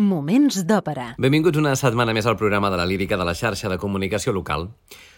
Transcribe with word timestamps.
Moments 0.00 0.62
d'òpera. 0.64 1.10
Benvinguts 1.20 1.58
una 1.60 1.74
setmana 1.76 2.14
més 2.16 2.24
al 2.24 2.38
programa 2.40 2.70
de 2.72 2.78
la 2.80 2.86
lírica 2.88 3.18
de 3.20 3.26
la 3.28 3.34
xarxa 3.36 3.68
de 3.68 3.76
comunicació 3.76 4.32
local. 4.32 4.70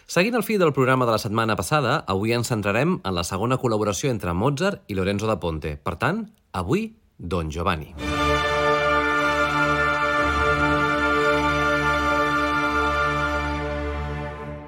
Seguint 0.05 0.35
el 0.35 0.43
fil 0.43 0.59
del 0.59 0.73
programa 0.75 1.07
de 1.07 1.13
la 1.15 1.21
setmana 1.23 1.55
passada, 1.55 2.03
avui 2.11 2.35
ens 2.35 2.51
centrarem 2.51 2.99
en 2.99 3.15
la 3.15 3.23
segona 3.23 3.55
col·laboració 3.55 4.11
entre 4.11 4.35
Mozart 4.35 4.83
i 4.91 4.99
Lorenzo 4.99 5.31
da 5.31 5.39
Ponte. 5.39 5.77
Per 5.79 5.95
tant, 5.95 6.25
avui, 6.51 6.89
Don 7.15 7.47
Giovanni. 7.47 7.93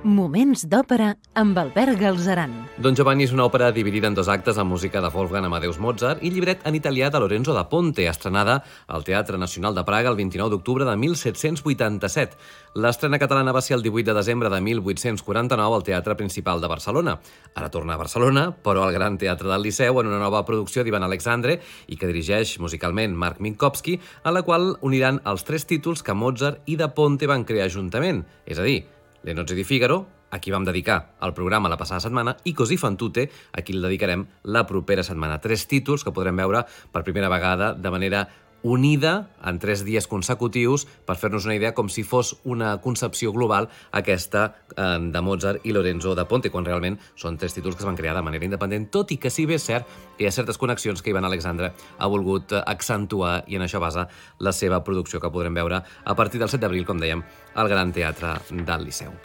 Moments 0.07 0.61
d'òpera 0.71 1.09
amb 1.35 1.57
Albert 1.59 1.97
Galzeran. 1.99 2.53
Don 2.79 2.95
Giovanni 2.95 3.25
és 3.27 3.33
una 3.35 3.43
òpera 3.43 3.73
dividida 3.75 4.07
en 4.07 4.15
dos 4.15 4.29
actes 4.31 4.55
amb 4.55 4.71
música 4.71 5.01
de 5.03 5.09
Wolfgang 5.11 5.43
Amadeus 5.49 5.81
Mozart 5.83 6.23
i 6.23 6.31
llibret 6.31 6.63
en 6.63 6.77
italià 6.79 7.09
de 7.11 7.19
Lorenzo 7.19 7.51
da 7.51 7.65
Ponte, 7.67 8.05
estrenada 8.07 8.61
al 8.87 9.03
Teatre 9.03 9.37
Nacional 9.37 9.75
de 9.75 9.83
Praga 9.83 10.07
el 10.07 10.15
29 10.15 10.53
d'octubre 10.53 10.87
de 10.87 10.95
1787. 10.95 12.39
L'estrena 12.79 13.19
catalana 13.19 13.51
va 13.51 13.59
ser 13.59 13.75
el 13.75 13.83
18 13.83 14.07
de 14.07 14.15
desembre 14.15 14.49
de 14.49 14.61
1849 14.63 15.75
al 15.75 15.83
Teatre 15.83 16.15
Principal 16.15 16.63
de 16.63 16.71
Barcelona. 16.71 17.19
Ara 17.55 17.67
torna 17.69 17.99
a 17.99 17.99
Barcelona, 17.99 18.47
però 18.63 18.87
al 18.87 18.95
Gran 18.95 19.19
Teatre 19.19 19.51
del 19.51 19.67
Liceu 19.67 19.99
en 19.99 20.07
una 20.07 20.23
nova 20.23 20.45
producció 20.47 20.87
d'Ivan 20.87 21.03
Alexandre 21.03 21.59
i 21.87 21.99
que 21.99 22.07
dirigeix 22.07 22.61
musicalment 22.63 23.11
Marc 23.11 23.43
Minkowski, 23.43 23.99
a 24.23 24.31
la 24.31 24.47
qual 24.47 24.77
uniran 24.79 25.19
els 25.25 25.43
tres 25.43 25.67
títols 25.67 25.99
que 25.99 26.15
Mozart 26.15 26.63
i 26.65 26.79
da 26.79 26.93
Ponte 26.95 27.27
van 27.27 27.43
crear 27.43 27.67
juntament, 27.67 28.23
és 28.47 28.55
a 28.55 28.63
dir, 28.63 28.85
Le 29.27 29.33
nozze 29.33 29.55
di 29.55 29.65
Figaro, 29.65 30.23
a 30.31 30.39
qui 30.39 30.53
vam 30.55 30.63
dedicar 30.63 31.17
el 31.19 31.33
programa 31.35 31.67
la 31.67 31.75
passada 31.75 31.99
setmana, 31.99 32.31
i 32.47 32.53
Così 32.55 32.77
fan 32.79 32.95
tutte, 32.95 33.25
a 33.51 33.61
qui 33.61 33.73
el 33.75 33.83
dedicarem 33.83 34.23
la 34.43 34.63
propera 34.63 35.03
setmana. 35.03 35.35
Tres 35.43 35.65
títols 35.67 36.05
que 36.07 36.13
podrem 36.15 36.39
veure 36.39 36.61
per 36.93 37.03
primera 37.03 37.27
vegada 37.27 37.73
de 37.75 37.91
manera 37.91 38.21
unida 38.67 39.29
en 39.47 39.59
tres 39.63 39.83
dies 39.87 40.07
consecutius 40.11 40.85
per 41.07 41.15
fer-nos 41.15 41.47
una 41.47 41.55
idea 41.55 41.73
com 41.77 41.87
si 41.89 42.03
fos 42.03 42.35
una 42.43 42.75
concepció 42.83 43.31
global 43.31 43.69
aquesta 43.95 44.43
eh, 44.75 44.97
de 44.99 45.21
Mozart 45.23 45.63
i 45.63 45.73
Lorenzo 45.75 46.15
da 46.17 46.27
Ponte, 46.27 46.51
quan 46.51 46.67
realment 46.67 46.99
són 47.15 47.39
tres 47.39 47.55
títols 47.55 47.77
que 47.77 47.85
es 47.85 47.89
van 47.89 47.99
crear 47.99 48.17
de 48.17 48.25
manera 48.25 48.47
independent, 48.49 48.89
tot 48.91 49.15
i 49.15 49.19
que 49.21 49.31
si 49.31 49.47
bé 49.47 49.55
és 49.55 49.69
cert 49.69 49.87
que 50.17 50.25
hi 50.25 50.29
ha 50.29 50.35
certes 50.35 50.59
connexions 50.59 51.01
que 51.01 51.13
Ivan 51.13 51.27
Alexandre 51.27 51.71
ha 51.97 52.11
volgut 52.11 52.51
eh, 52.51 52.61
accentuar 52.65 53.39
i 53.47 53.55
en 53.55 53.65
això 53.65 53.81
basa 53.83 54.09
la 54.43 54.51
seva 54.51 54.83
producció 54.83 55.23
que 55.23 55.31
podrem 55.31 55.55
veure 55.55 55.81
a 55.81 56.15
partir 56.19 56.43
del 56.43 56.51
7 56.51 56.65
d'abril, 56.65 56.85
com 56.85 56.99
dèiem, 56.99 57.23
al 57.55 57.71
Gran 57.71 57.95
Teatre 57.95 58.37
del 58.51 58.89
Liceu. 58.89 59.15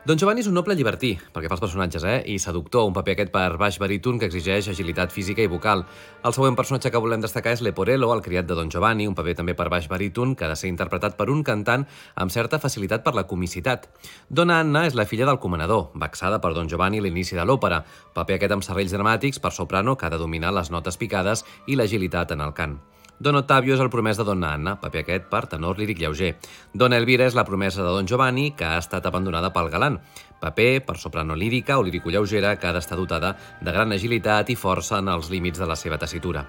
Don 0.00 0.16
Giovanni 0.16 0.40
és 0.40 0.46
un 0.48 0.54
noble 0.56 0.72
llibertí, 0.72 1.10
pel 1.28 1.42
que 1.44 1.48
fa 1.50 1.58
als 1.58 1.60
personatges, 1.60 2.04
eh? 2.08 2.22
i 2.32 2.38
seductor, 2.40 2.86
un 2.88 2.94
paper 2.96 3.12
aquest 3.12 3.32
per 3.34 3.58
baix 3.60 3.76
baríton 3.82 4.16
que 4.16 4.30
exigeix 4.30 4.70
agilitat 4.72 5.12
física 5.12 5.44
i 5.44 5.50
vocal. 5.52 5.82
El 6.24 6.32
següent 6.32 6.56
personatge 6.56 6.88
que 6.94 7.02
volem 7.04 7.20
destacar 7.20 7.52
és 7.52 7.60
Leporello, 7.60 8.08
el 8.14 8.22
criat 8.24 8.48
de 8.48 8.56
Don 8.56 8.72
Giovanni, 8.72 9.04
un 9.10 9.14
paper 9.18 9.34
també 9.42 9.52
per 9.58 9.68
baix 9.68 9.90
baríton 9.92 10.32
que 10.32 10.46
ha 10.46 10.48
de 10.48 10.56
ser 10.56 10.70
interpretat 10.72 11.18
per 11.18 11.28
un 11.28 11.42
cantant 11.44 11.84
amb 12.16 12.32
certa 12.32 12.56
facilitat 12.62 13.04
per 13.04 13.12
la 13.12 13.26
comicitat. 13.28 13.90
Dona 14.30 14.62
Anna 14.64 14.86
és 14.88 14.96
la 14.96 15.04
filla 15.04 15.28
del 15.28 15.40
comanador, 15.42 15.90
vexada 15.92 16.40
per 16.40 16.54
Don 16.56 16.72
Giovanni 16.72 17.02
a 17.02 17.04
l'inici 17.04 17.36
de 17.36 17.44
l'òpera, 17.44 17.82
paper 18.16 18.38
aquest 18.38 18.56
amb 18.56 18.64
serrells 18.64 18.96
dramàtics 18.96 19.36
per 19.44 19.52
soprano 19.52 19.98
que 20.00 20.08
ha 20.08 20.14
de 20.16 20.22
dominar 20.22 20.56
les 20.56 20.72
notes 20.72 20.96
picades 20.96 21.44
i 21.66 21.76
l'agilitat 21.76 22.32
en 22.32 22.40
el 22.48 22.56
cant. 22.56 22.80
Don 23.20 23.36
Ottavio 23.36 23.74
és 23.74 23.80
el 23.84 23.90
promès 23.92 24.16
de 24.16 24.24
Donna 24.24 24.54
Anna, 24.56 24.72
paper 24.80 25.02
aquest 25.02 25.26
per 25.28 25.42
tenor 25.52 25.76
líric 25.76 25.98
lleuger. 26.00 26.30
Dona 26.72 26.96
Elvira 26.96 27.26
és 27.28 27.34
la 27.36 27.44
promesa 27.44 27.82
de 27.84 27.90
Don 27.92 28.06
Giovanni, 28.08 28.46
que 28.56 28.64
ha 28.64 28.78
estat 28.80 29.04
abandonada 29.04 29.50
pel 29.52 29.68
galant. 29.68 29.98
Paper 30.40 30.70
per 30.86 30.96
soprano 30.96 31.36
lírica 31.36 31.76
o 31.76 31.84
lírico 31.84 32.08
lleugera, 32.08 32.54
que 32.56 32.70
ha 32.70 32.72
d'estar 32.72 32.96
dotada 32.96 33.34
de 33.60 33.74
gran 33.76 33.92
agilitat 33.92 34.48
i 34.48 34.56
força 34.56 35.02
en 35.04 35.12
els 35.12 35.28
límits 35.28 35.60
de 35.60 35.68
la 35.68 35.76
seva 35.76 36.00
tessitura. 36.00 36.46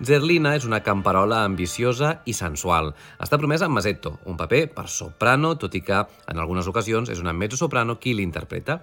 Zerlina 0.00 0.54
és 0.56 0.64
una 0.64 0.78
camperola 0.80 1.42
ambiciosa 1.44 2.22
i 2.24 2.32
sensual. 2.32 2.94
Està 3.20 3.36
promesa 3.36 3.66
amb 3.66 3.76
Masetto, 3.76 4.14
un 4.24 4.38
paper 4.40 4.62
per 4.72 4.86
soprano, 4.88 5.50
tot 5.60 5.76
i 5.76 5.82
que 5.84 5.98
en 6.00 6.40
algunes 6.40 6.70
ocasions 6.70 7.12
és 7.12 7.20
una 7.20 7.34
mezzosoprano 7.36 7.98
qui 8.00 8.14
l'interpreta. 8.16 8.78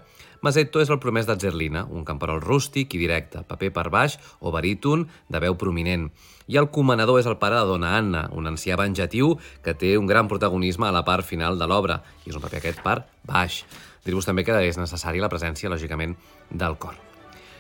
Masetto 0.46 0.78
és 0.84 0.92
el 0.94 1.00
promès 1.02 1.26
de 1.26 1.34
Zerlina, 1.42 1.88
un 1.90 2.06
camperol 2.06 2.44
rústic 2.44 2.94
i 2.94 3.02
directe, 3.02 3.41
paper 3.50 3.72
per 3.74 3.88
baix 3.90 4.19
o 4.38 4.53
baríton 4.53 5.08
de 5.25 5.41
veu 5.41 5.58
prominent. 5.58 6.12
I 6.46 6.62
el 6.62 6.69
comanador 6.69 7.18
és 7.20 7.25
el 7.25 7.40
pare 7.41 7.58
de 7.58 7.66
Dona 7.66 7.96
Anna, 7.97 8.28
un 8.38 8.46
ancià 8.53 8.78
venjatiu 8.78 9.34
que 9.66 9.74
té 9.74 9.96
un 9.97 10.06
gran 10.06 10.30
protagonisme 10.30 10.86
a 10.86 10.94
la 10.94 11.02
part 11.02 11.25
final 11.25 11.58
de 11.58 11.66
l'obra, 11.66 12.03
i 12.28 12.30
és 12.30 12.38
un 12.38 12.46
paper 12.46 12.62
aquest 12.62 12.86
per 12.86 13.00
baix. 13.25 13.64
Dir-vos 14.06 14.30
també 14.30 14.46
que 14.46 14.62
és 14.70 14.78
necessària 14.78 15.25
la 15.25 15.34
presència, 15.34 15.74
lògicament, 15.74 16.14
del 16.53 16.78
cor. 16.78 17.06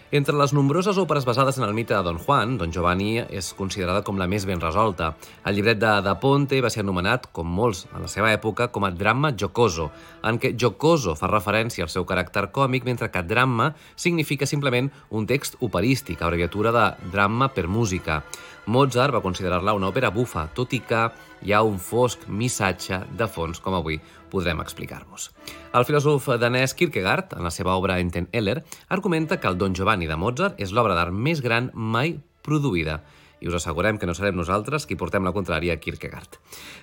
Entre 0.07 0.31
les 0.39 0.53
nombroses 0.55 0.95
òperes 0.95 1.25
basades 1.27 1.57
en 1.59 1.65
el 1.65 1.73
mite 1.75 1.91
de 1.91 1.99
Don 1.99 2.15
Juan, 2.15 2.53
Don 2.55 2.71
Giovanni 2.71 3.17
és 3.27 3.49
considerada 3.51 4.05
com 4.07 4.15
la 4.15 4.27
més 4.31 4.45
ben 4.47 4.61
resolta. 4.63 5.09
El 5.43 5.57
llibret 5.57 5.81
de 5.81 5.89
Da 6.05 6.13
Ponte 6.21 6.61
va 6.63 6.71
ser 6.71 6.85
anomenat, 6.85 7.27
com 7.35 7.49
molts 7.51 7.83
a 7.91 7.99
la 7.99 8.07
seva 8.07 8.31
època, 8.31 8.69
com 8.71 8.87
a 8.87 8.93
drama 8.95 9.33
jocoso, 9.35 9.89
en 10.23 10.39
què 10.39 10.53
jocoso 10.55 11.17
fa 11.19 11.27
referència 11.27 11.83
al 11.83 11.91
seu 11.91 12.07
caràcter 12.07 12.45
còmic, 12.55 12.87
mentre 12.87 13.11
que 13.11 13.25
drama 13.27 13.73
significa 13.97 14.47
simplement 14.47 14.87
un 15.11 15.27
text 15.27 15.59
operístic, 15.59 16.23
abreviatura 16.23 16.71
de 16.71 16.87
drama 17.11 17.51
per 17.51 17.67
música. 17.67 18.21
Mozart 18.67 19.15
va 19.15 19.23
considerar-la 19.23 19.73
una 19.77 19.87
òpera 19.87 20.09
bufa, 20.11 20.49
tot 20.51 20.73
i 20.75 20.81
que 20.83 21.05
hi 21.47 21.53
ha 21.55 21.61
un 21.63 21.77
fosc 21.79 22.25
missatge 22.27 22.99
de 23.15 23.27
fons, 23.31 23.61
com 23.63 23.77
avui 23.77 24.01
podrem 24.27 24.59
explicar-vos. 24.59 25.29
El 25.71 25.85
filòsof 25.87 26.27
danès 26.41 26.75
Kierkegaard, 26.75 27.37
en 27.37 27.47
la 27.47 27.53
seva 27.55 27.77
obra 27.79 27.99
Enten 28.03 28.27
Eller, 28.35 28.59
argumenta 28.89 29.39
que 29.39 29.47
el 29.47 29.57
Don 29.57 29.75
Giovanni 29.75 30.09
de 30.09 30.17
Mozart 30.19 30.59
és 30.59 30.75
l'obra 30.75 30.97
d'art 30.99 31.15
més 31.15 31.39
gran 31.41 31.71
mai 31.73 32.17
produïda 32.43 32.99
i 33.39 33.47
us 33.47 33.55
assegurem 33.55 33.99
que 34.01 34.07
no 34.09 34.15
serem 34.17 34.35
nosaltres 34.35 34.87
qui 34.89 34.97
portem 34.99 35.23
la 35.23 35.31
contrària 35.31 35.77
a 35.77 35.79
Kierkegaard. 35.79 36.39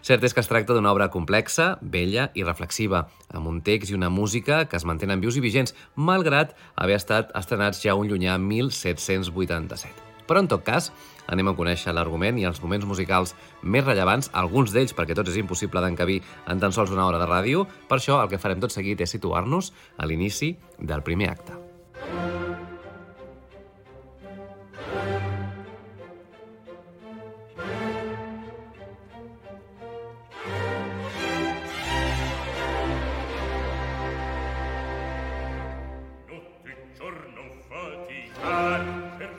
Cert 0.07 0.25
és 0.25 0.33
que 0.33 0.41
es 0.41 0.49
tracta 0.49 0.73
d'una 0.73 0.93
obra 0.95 1.11
complexa, 1.13 1.75
bella 1.83 2.31
i 2.33 2.47
reflexiva, 2.47 3.09
amb 3.29 3.51
un 3.51 3.61
text 3.67 3.93
i 3.93 3.99
una 3.99 4.09
música 4.09 4.65
que 4.71 4.79
es 4.79 4.87
mantenen 4.89 5.21
vius 5.21 5.37
i 5.37 5.45
vigents, 5.45 5.75
malgrat 5.97 6.55
haver 6.77 6.97
estat 7.01 7.35
estrenats 7.37 7.83
ja 7.83 7.99
un 7.99 8.09
llunyà 8.09 8.39
1787. 8.39 10.05
Però, 10.25 10.41
en 10.41 10.49
tot 10.49 10.65
cas, 10.65 10.93
anem 11.27 11.51
a 11.51 11.57
conèixer 11.57 11.95
l'argument 11.95 12.39
i 12.41 12.47
els 12.49 12.61
moments 12.63 12.87
musicals 12.89 13.35
més 13.63 13.85
rellevants, 13.85 14.31
alguns 14.33 14.75
d'ells 14.75 14.95
perquè 14.97 15.17
tots 15.17 15.33
és 15.33 15.41
impossible 15.43 15.83
d'encabir 15.85 16.21
en 16.49 16.61
tan 16.61 16.73
sols 16.73 16.95
una 16.95 17.07
hora 17.07 17.21
de 17.23 17.29
ràdio. 17.31 17.67
Per 17.89 17.99
això, 17.99 18.21
el 18.23 18.33
que 18.33 18.41
farem 18.41 18.61
tot 18.61 18.75
seguit 18.75 19.01
és 19.01 19.17
situar-nos 19.17 19.73
a 19.99 20.07
l'inici 20.07 20.55
del 20.79 21.03
primer 21.03 21.31
acte. 21.35 22.54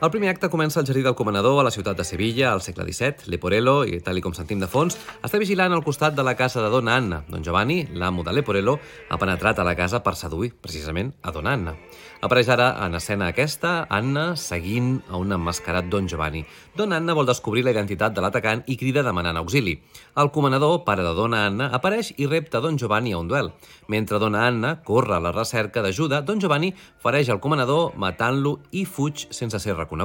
El 0.06 0.12
primer 0.12 0.28
acte 0.30 0.46
comença 0.46 0.78
al 0.78 0.86
jardí 0.86 1.00
del 1.02 1.16
Comanador 1.18 1.56
a 1.58 1.64
la 1.66 1.70
ciutat 1.74 1.96
de 1.98 2.04
Sevilla, 2.06 2.52
al 2.52 2.60
segle 2.62 2.84
XVII. 2.86 3.26
Leporello, 3.32 3.80
i 3.82 3.98
tal 4.06 4.20
com 4.22 4.36
sentim 4.36 4.60
de 4.62 4.68
fons, 4.70 4.94
està 5.26 5.40
vigilant 5.42 5.72
al 5.74 5.82
costat 5.82 6.14
de 6.14 6.22
la 6.22 6.36
casa 6.38 6.62
de 6.62 6.68
Dona 6.70 6.94
Anna. 6.94 7.24
Don 7.26 7.42
Giovanni, 7.42 7.80
l'amo 7.90 8.22
de 8.22 8.36
Leporello, 8.36 8.78
ha 9.10 9.18
penetrat 9.18 9.58
a 9.58 9.64
la 9.66 9.74
casa 9.74 10.04
per 10.06 10.14
seduir, 10.14 10.52
precisament, 10.62 11.10
a 11.26 11.34
Dona 11.34 11.56
Anna. 11.58 11.74
Apareix 12.22 12.48
ara 12.54 12.68
en 12.86 12.94
escena 12.94 13.32
aquesta, 13.32 13.88
Anna 13.90 14.36
seguint 14.38 15.00
a 15.10 15.18
un 15.18 15.34
emmascarat 15.34 15.90
Don 15.90 16.06
Giovanni. 16.06 16.44
Dona 16.76 17.00
Anna 17.02 17.18
vol 17.18 17.26
descobrir 17.26 17.64
la 17.66 17.74
identitat 17.74 18.14
de 18.14 18.22
l'atacant 18.22 18.62
i 18.70 18.78
crida 18.78 19.02
demanant 19.02 19.42
auxili. 19.42 19.74
El 20.14 20.30
comanador, 20.30 20.84
pare 20.86 21.02
de 21.02 21.16
Dona 21.18 21.42
Anna, 21.50 21.68
apareix 21.74 22.12
i 22.16 22.30
repta 22.30 22.62
Don 22.62 22.78
Giovanni 22.78 23.12
a 23.12 23.18
un 23.18 23.26
duel. 23.28 23.50
Mentre 23.88 24.22
Dona 24.22 24.46
Anna 24.46 24.76
corre 24.86 25.18
a 25.18 25.20
la 25.20 25.34
recerca 25.34 25.82
d'ajuda, 25.82 26.22
Don 26.22 26.38
Giovanni 26.40 26.72
fareix 27.02 27.28
el 27.28 27.42
comanador 27.42 27.98
matant-lo 27.98 28.60
i 28.70 28.86
fuig 28.86 29.26
sense 29.34 29.58
ser 29.58 29.74
reconegut. 29.74 29.95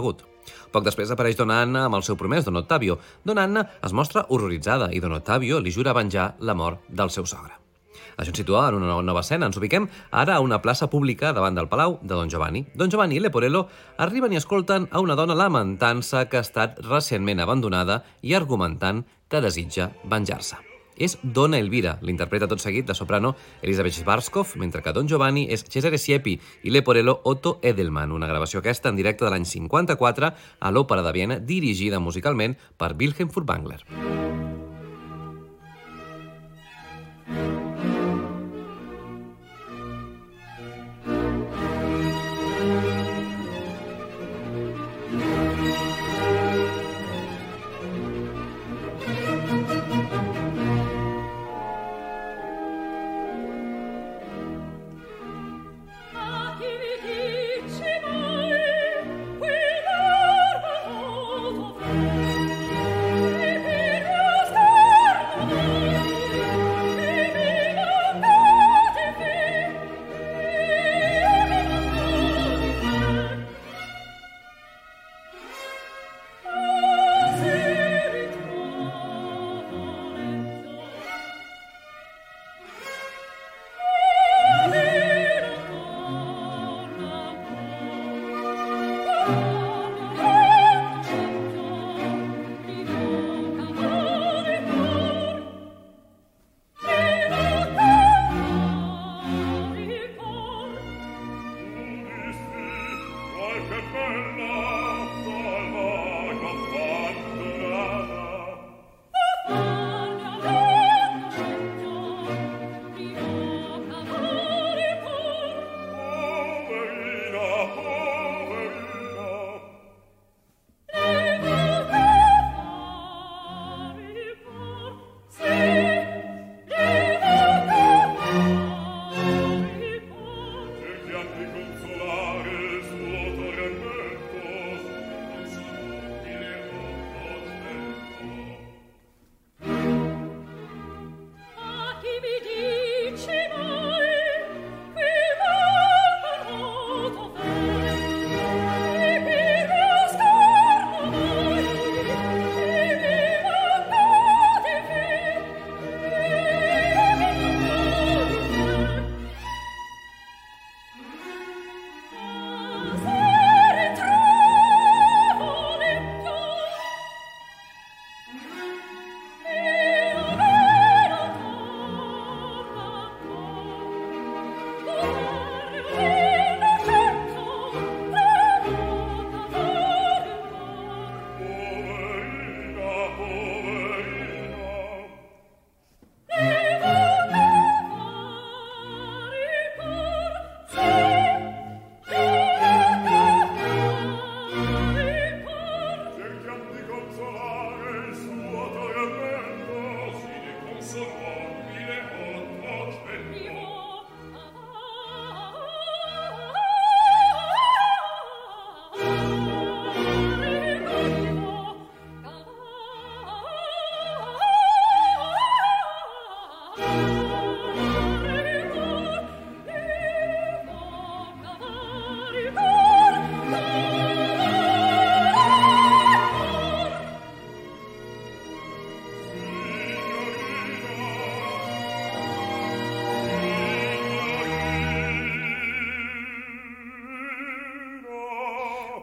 Poc 0.71 0.85
després 0.85 1.11
apareix 1.11 1.35
Dona 1.37 1.61
Anna 1.65 1.85
amb 1.87 1.99
el 1.99 2.05
seu 2.07 2.17
promès, 2.17 2.45
Don 2.45 2.59
Ottavio. 2.61 2.97
Dona 3.25 3.43
Anna 3.43 3.65
es 3.83 3.93
mostra 3.93 4.25
horroritzada 4.29 4.91
i 4.95 5.01
Don 5.03 5.17
Ottavio 5.17 5.59
li 5.59 5.73
jura 5.75 5.93
venjar 5.93 6.35
la 6.39 6.55
mort 6.55 6.87
del 6.87 7.11
seu 7.11 7.27
sogre. 7.27 7.57
Això 8.17 8.31
ens 8.31 8.41
situa 8.41 8.67
en 8.69 8.79
una 8.79 8.95
nova 9.01 9.23
escena. 9.25 9.47
Ens 9.49 9.57
ubiquem 9.57 9.87
ara 10.11 10.37
a 10.37 10.43
una 10.45 10.61
plaça 10.61 10.89
pública 10.89 11.33
davant 11.33 11.57
del 11.57 11.69
palau 11.71 11.99
de 12.01 12.13
Don 12.13 12.29
Giovanni. 12.29 12.65
Don 12.75 12.91
Giovanni 12.91 13.17
i 13.17 13.23
Leporello 13.23 13.67
arriben 13.97 14.33
i 14.33 14.41
escolten 14.41 14.87
a 14.91 15.03
una 15.03 15.17
dona 15.19 15.37
lamentant-se 15.37 16.27
que 16.29 16.41
ha 16.41 16.47
estat 16.47 16.81
recentment 16.87 17.43
abandonada 17.43 18.03
i 18.21 18.35
argumentant 18.37 19.05
que 19.27 19.41
desitja 19.43 19.91
venjar-se. 20.05 20.70
És 21.01 21.17
Dona 21.23 21.57
Elvira, 21.57 21.95
l'interpreta 22.05 22.45
tot 22.51 22.61
seguit 22.61 22.85
la 22.87 22.93
soprano 22.93 23.33
Elisabeth 23.65 24.03
Barskov, 24.05 24.53
mentre 24.61 24.83
que 24.85 24.93
Don 24.93 25.09
Giovanni 25.09 25.47
és 25.49 25.65
Cesare 25.65 25.97
Siepi 25.97 26.37
i 26.61 26.69
Leporello 26.69 27.17
Otto 27.25 27.57
Edelman, 27.65 28.13
una 28.13 28.29
gravació 28.29 28.61
aquesta 28.61 28.93
en 28.93 29.01
directe 29.01 29.25
de 29.25 29.33
l'any 29.33 29.49
54 29.49 30.31
a 30.59 30.71
l'Òpera 30.71 31.01
de 31.01 31.15
Viena, 31.17 31.39
dirigida 31.41 31.99
musicalment 31.99 32.53
per 32.77 32.93
Wilhelm 32.99 33.33
Furtwängler. 33.33 33.81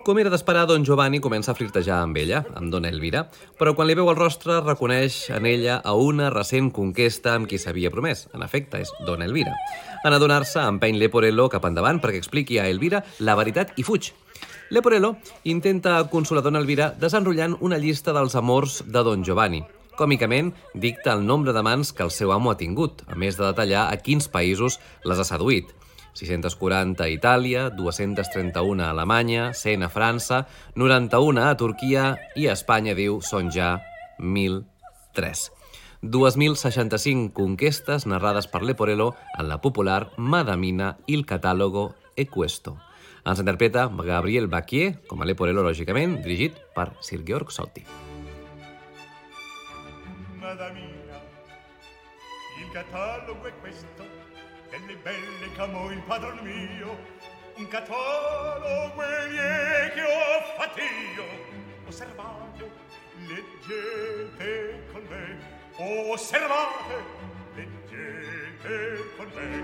Com 0.09 0.17
era 0.17 0.31
d'esperar, 0.33 0.63
don 0.65 0.87
Giovanni 0.89 1.19
comença 1.21 1.51
a 1.53 1.55
flirtejar 1.55 1.99
amb 2.01 2.17
ella, 2.17 2.39
amb 2.57 2.71
dona 2.73 2.89
Elvira, 2.89 3.27
però 3.61 3.75
quan 3.77 3.91
li 3.91 3.97
veu 3.99 4.09
el 4.09 4.17
rostre 4.17 4.55
reconeix 4.63 5.19
en 5.37 5.45
ella 5.45 5.75
a 5.85 5.93
una 6.01 6.31
recent 6.33 6.71
conquesta 6.73 7.35
amb 7.37 7.45
qui 7.51 7.59
s'havia 7.61 7.91
promès. 7.93 8.23
En 8.33 8.41
efecte, 8.41 8.81
és 8.81 8.89
dona 9.05 9.27
Elvira. 9.29 9.53
En 10.09 10.17
adonar-se, 10.17 10.63
empeny 10.65 10.97
Leporello 10.97 11.51
cap 11.53 11.69
endavant 11.69 12.01
perquè 12.01 12.23
expliqui 12.23 12.57
a 12.57 12.65
Elvira 12.73 13.03
la 13.21 13.37
veritat 13.37 13.77
i 13.77 13.85
fuig. 13.85 14.15
Leporello 14.73 15.19
intenta 15.45 15.99
consolar 16.09 16.41
dona 16.47 16.65
Elvira 16.65 16.95
desenrotllant 16.97 17.59
una 17.61 17.77
llista 17.77 18.17
dels 18.17 18.39
amors 18.41 18.81
de 18.89 19.05
don 19.05 19.29
Giovanni. 19.29 19.61
Còmicament, 20.01 20.55
dicta 20.73 21.13
el 21.13 21.27
nombre 21.29 21.53
d'amants 21.53 21.93
que 21.93 22.09
el 22.09 22.17
seu 22.17 22.33
amo 22.33 22.55
ha 22.55 22.57
tingut, 22.57 23.05
a 23.13 23.19
més 23.19 23.37
de 23.37 23.45
detallar 23.45 23.91
a 23.93 24.01
quins 24.01 24.33
països 24.33 24.81
les 25.05 25.21
ha 25.21 25.29
seduït. 25.37 25.77
640 26.19 27.05
a 27.05 27.09
Itàlia, 27.13 27.69
231 27.71 28.83
a 28.83 28.91
Alemanya, 28.91 29.53
100 29.55 29.87
a 29.87 29.89
França, 29.89 30.47
91 30.75 31.45
a 31.47 31.55
Turquia 31.57 32.09
i 32.35 32.49
a 32.49 32.57
Espanya, 32.59 32.97
diu, 32.99 33.21
són 33.23 33.53
ja 33.55 33.77
1.003. 34.19 35.55
2.065 36.03 37.33
conquestes 37.35 38.07
narrades 38.07 38.47
per 38.47 38.63
Leporello 38.63 39.15
en 39.39 39.49
la 39.49 39.61
popular 39.63 40.11
Madamina 40.17 40.97
il 41.07 41.25
catàlogo 41.27 41.95
Equesto. 42.17 42.77
Ens 43.27 43.43
interpreta 43.43 43.89
Gabriel 43.89 44.47
Baquier, 44.49 45.03
com 45.07 45.23
a 45.23 45.27
Leporello, 45.27 45.63
lògicament, 45.67 46.21
dirigit 46.23 46.59
per 46.75 46.93
Sir 47.01 47.23
Georg 47.27 47.51
Solti. 47.51 47.85
Madamina, 50.39 51.19
il 52.59 52.71
catalogo 52.73 53.45
è 53.45 53.53
questo 53.61 54.18
delle 54.89 54.99
belle 55.03 55.53
chiamò 55.53 55.91
il 55.91 56.01
padron 56.01 56.39
mio. 56.39 56.99
Un 57.57 57.69
catalogo 57.69 58.95
che 58.97 60.03
ho 60.03 60.41
fatto 60.57 60.81
io. 60.81 61.27
Osservate 61.87 62.71
leggete 63.27 64.87
con 64.91 65.03
me. 65.11 65.39
Osservate 65.77 67.05
leggete 67.55 69.13
con 69.17 69.31
me. 69.35 69.63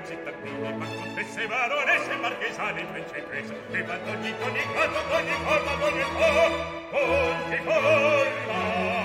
cittadini, 0.05 0.77
ma 0.77 0.85
contesse, 0.85 1.47
baronesse, 1.47 2.15
marchesane, 2.15 2.83
principesse, 2.85 3.53
e 3.71 3.83
quanto 3.83 4.09
ogni, 4.11 4.33
ogni, 4.41 4.63
quanto, 4.73 4.99
ogni 5.13 5.31
forma, 5.43 5.85
ogni 5.85 6.01
forma, 6.01 6.55
ogni 6.91 7.57
forma, 7.63 9.02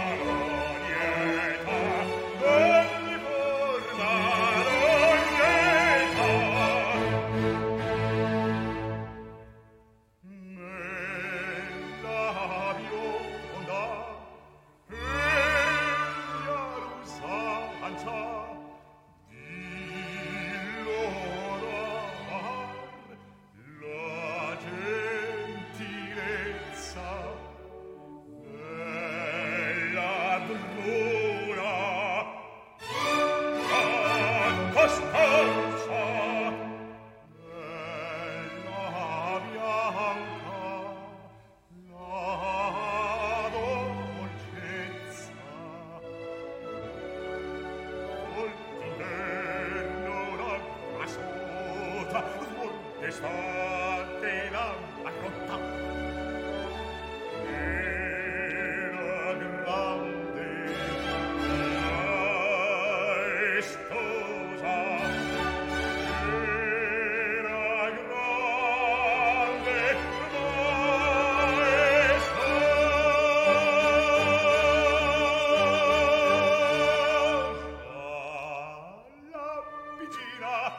piccina, 80.38 80.70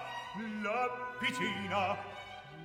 la 0.69 0.89
piccina, 1.19 1.97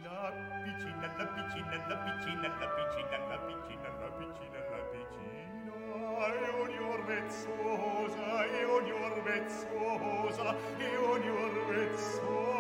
la 0.03 0.31
piccina, 0.63 1.11
la 1.17 1.27
piccina, 1.27 1.75
la 1.89 1.97
piccina, 1.97 2.49
la 2.49 2.69
piccina, 2.69 3.19
la 3.29 3.39
piccina, 3.39 3.89
la 3.99 4.09
piccina, 4.15 4.59
la 4.71 4.79
piccina, 4.93 5.75
e 6.33 6.49
ogni 6.61 6.79
orvezzosa, 6.79 8.45
e 8.45 8.65
ogni 8.65 8.93
orvezzosa, 8.93 10.55
e 10.79 10.97
ogni 10.97 11.31
orvezzosa. 11.31 12.55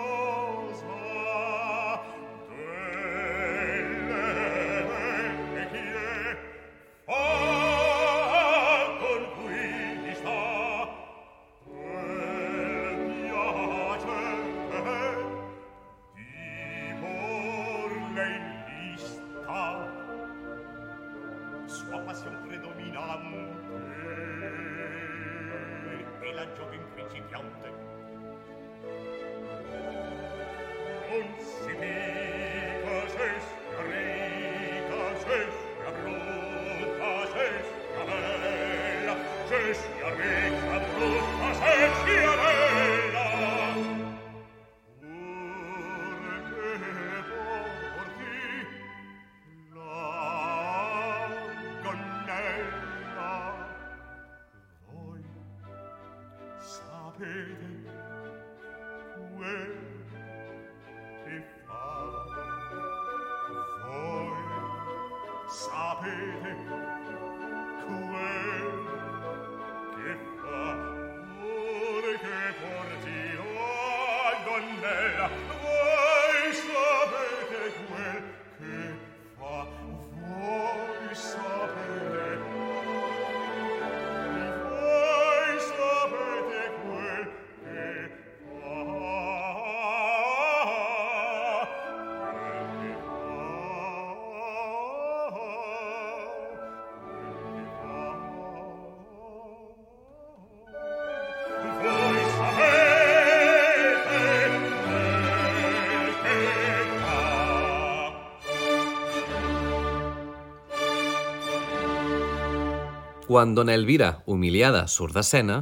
Quan 113.34 113.56
dona 113.58 113.74
Elvira, 113.74 114.20
humiliada, 114.30 114.84
surt 114.86 115.16
d'escena, 115.18 115.56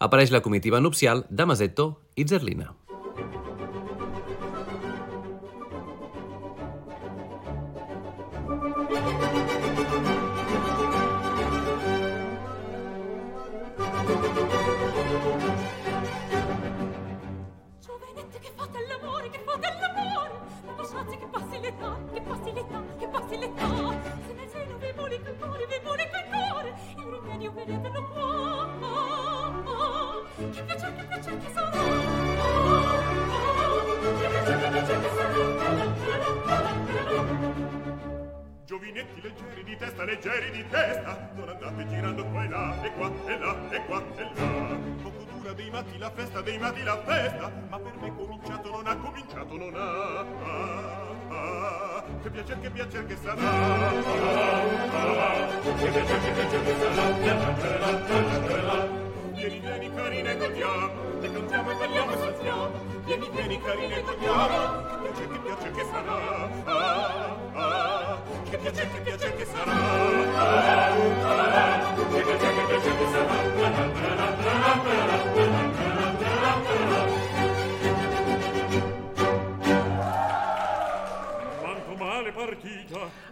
apareix 0.00 0.30
la 0.32 0.40
comitiva 0.40 0.80
nupcial 0.80 1.26
de 1.28 1.44
Masetto 1.44 1.90
i 2.16 2.24
Zerlina. 2.24 2.70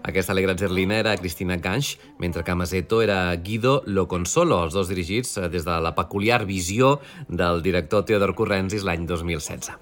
Aquesta 0.07 0.31
alegre 0.33 0.55
zerlina 0.55 1.01
era 1.01 1.17
Cristina 1.17 1.57
Gansch, 1.57 1.99
mentre 2.19 2.45
que 2.45 2.55
Masetto 2.55 3.01
era 3.03 3.35
Guido 3.37 3.83
Loconsolo, 3.87 4.61
els 4.63 4.75
dos 4.75 4.87
dirigits 4.89 5.37
eh, 5.37 5.49
des 5.51 5.65
de 5.67 5.79
la 5.83 5.95
peculiar 5.97 6.45
visió 6.47 7.01
del 7.29 7.63
director 7.65 8.05
Teodor 8.07 8.37
Corrensis 8.39 8.85
l'any 8.87 9.07
2016. 9.07 9.73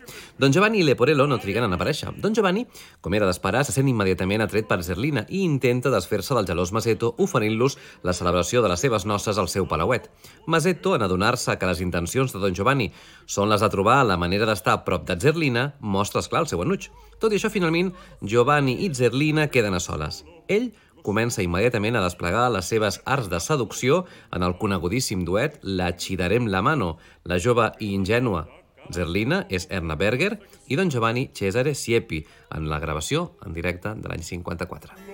Don 0.40 0.52
Giovanni 0.52 0.80
i 0.80 0.86
Leporello 0.88 1.26
no 1.28 1.38
triguen 1.42 1.68
en 1.68 1.76
aparèixer. 1.76 2.14
Don 2.16 2.32
Giovanni, 2.32 2.64
com 3.04 3.14
era 3.14 3.28
d'esperar, 3.28 3.66
se 3.68 3.74
sent 3.76 3.90
immediatament 3.90 4.46
atret 4.46 4.68
per 4.70 4.80
Zerlina 4.82 5.26
i 5.28 5.44
intenta 5.44 5.92
desfer-se 5.92 6.34
del 6.38 6.48
gelós 6.48 6.72
Masetto 6.72 7.12
oferint-los 7.20 7.76
la 8.02 8.16
celebració 8.16 8.64
de 8.64 8.72
les 8.72 8.80
seves 8.80 9.04
noces 9.04 9.38
al 9.38 9.52
seu 9.52 9.68
palauet. 9.68 10.08
Masetto, 10.46 10.94
en 10.96 11.04
adonar-se 11.04 11.58
que 11.60 11.68
les 11.68 11.84
intencions 11.84 12.32
de 12.32 12.40
Don 12.40 12.56
Giovanni 12.56 12.88
són 13.26 13.52
les 13.52 13.60
de 13.60 13.70
trobar 13.72 14.00
la 14.08 14.16
manera 14.16 14.48
d'estar 14.48 14.78
a 14.78 14.84
prop 14.88 15.04
de 15.04 15.20
Zerlina, 15.20 15.74
mostra 15.80 16.24
esclar 16.24 16.44
el 16.44 16.50
seu 16.50 16.64
enuig. 16.64 16.88
Tot 17.20 17.32
i 17.32 17.38
això, 17.38 17.52
finalment, 17.52 17.92
Giovanni 18.20 18.78
i 18.84 18.90
Zerlina 18.94 19.46
queden 19.52 19.76
a 19.76 19.83
soles. 19.84 20.24
Ell 20.48 20.72
comença 21.04 21.44
immediatament 21.44 21.98
a 21.98 22.04
desplegar 22.04 22.48
les 22.52 22.68
seves 22.72 23.00
arts 23.04 23.30
de 23.32 23.40
seducció 23.40 24.04
en 24.32 24.42
el 24.46 24.56
conegudíssim 24.60 25.24
duet 25.28 25.60
La 25.62 25.92
Xidarem 25.92 26.48
la 26.48 26.64
mano. 26.64 26.96
La 27.24 27.38
jove 27.38 27.70
i 27.80 27.92
ingènua 27.94 28.46
Zerlina 28.92 29.44
és 29.48 29.68
Erna 29.70 29.96
Berger 29.96 30.34
i 30.68 30.76
Don 30.80 30.92
Giovanni 30.92 31.28
Cesare 31.32 31.74
Siepi 31.74 32.24
en 32.54 32.68
la 32.72 32.80
gravació 32.80 33.30
en 33.46 33.56
directe 33.56 33.94
de 33.96 34.10
l'any 34.10 34.24
54. 34.24 35.13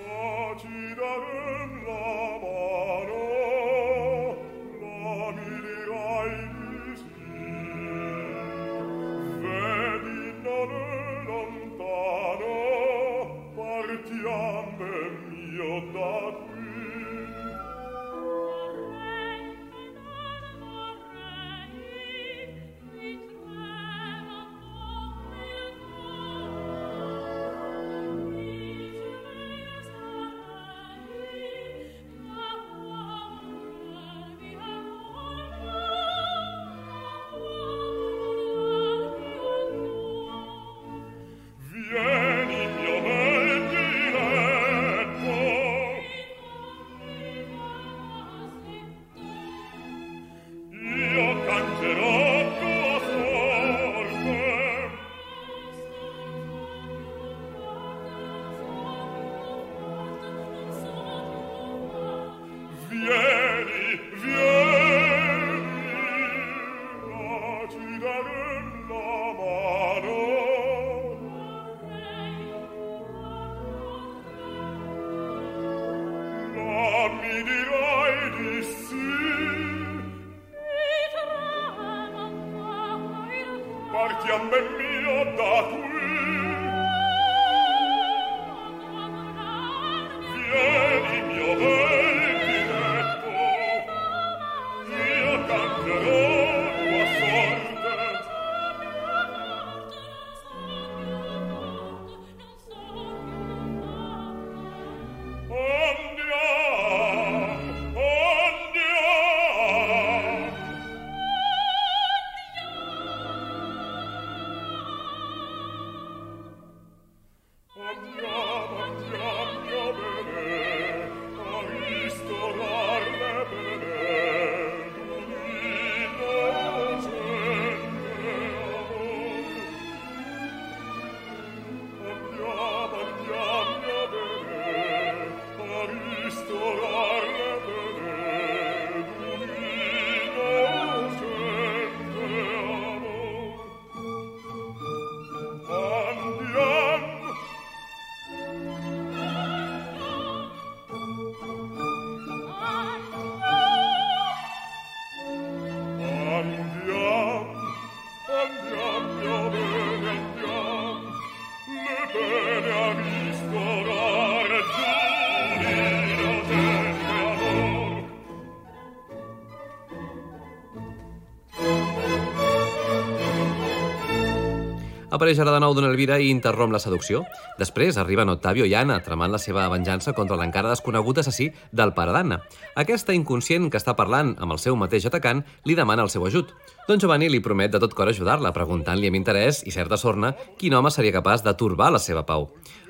Apareix 175.21 175.37
ara 175.37 175.51
de 175.53 175.59
nou 175.61 175.75
Don 175.77 175.85
Elvira 175.85 176.15
i 176.17 176.31
interromp 176.33 176.71
la 176.73 176.79
seducció. 176.81 177.19
Després 177.59 177.99
arriben 178.01 178.31
Octavio 178.31 178.65
i 178.65 178.71
Anna, 178.73 178.95
tramant 179.05 179.29
la 179.29 179.37
seva 179.37 179.67
venjança 179.69 180.15
contra 180.17 180.33
l'encara 180.39 180.71
desconegut 180.71 181.19
assassí 181.21 181.51
del 181.69 181.91
pare 181.93 182.15
d'Anna. 182.15 182.39
Aquesta 182.81 183.13
inconscient 183.13 183.67
que 183.69 183.77
està 183.77 183.93
parlant 183.93 184.31
amb 184.41 184.55
el 184.55 184.57
seu 184.63 184.73
mateix 184.73 185.05
atacant 185.05 185.43
li 185.69 185.75
demana 185.77 186.01
el 186.01 186.09
seu 186.09 186.25
ajut. 186.25 186.55
Don 186.87 186.97
Giovanni 186.97 187.27
li 187.29 187.37
promet 187.37 187.69
de 187.69 187.77
tot 187.83 187.93
cor 187.93 188.09
ajudar-la, 188.09 188.49
preguntant-li 188.49 189.11
amb 189.11 189.19
interès 189.19 189.59
i 189.69 189.75
certa 189.75 189.99
sorna 190.01 190.31
quin 190.57 190.73
home 190.73 190.89
seria 190.89 191.13
capaç 191.13 191.43
de 191.45 191.53
turbar 191.53 191.91
la 191.93 192.01
seva 192.01 192.23
pau. 192.25 192.47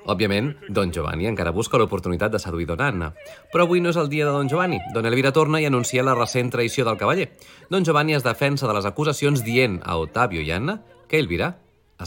Òbviament, 0.08 0.54
Don 0.70 0.94
Giovanni 0.96 1.28
encara 1.28 1.52
busca 1.52 1.82
l'oportunitat 1.82 2.32
de 2.32 2.40
seduir 2.40 2.70
Don 2.70 2.80
Anna. 2.80 3.10
Però 3.52 3.66
avui 3.68 3.84
no 3.84 3.92
és 3.92 4.00
el 4.00 4.08
dia 4.08 4.24
de 4.24 4.32
Don 4.32 4.48
Giovanni. 4.48 4.80
Don 4.96 5.10
Elvira 5.10 5.34
torna 5.36 5.60
i 5.60 5.68
anuncia 5.68 6.08
la 6.08 6.16
recent 6.16 6.54
traïció 6.56 6.88
del 6.88 6.96
cavaller. 6.96 7.28
Don 7.68 7.84
Giovanni 7.84 8.16
es 8.16 8.24
defensa 8.24 8.72
de 8.72 8.78
les 8.80 8.88
acusacions 8.88 9.44
dient 9.44 9.82
a 9.84 10.00
Octavio 10.00 10.40
i 10.40 10.56
Anna 10.56 10.80
que 11.12 11.20
Elvira 11.20 11.58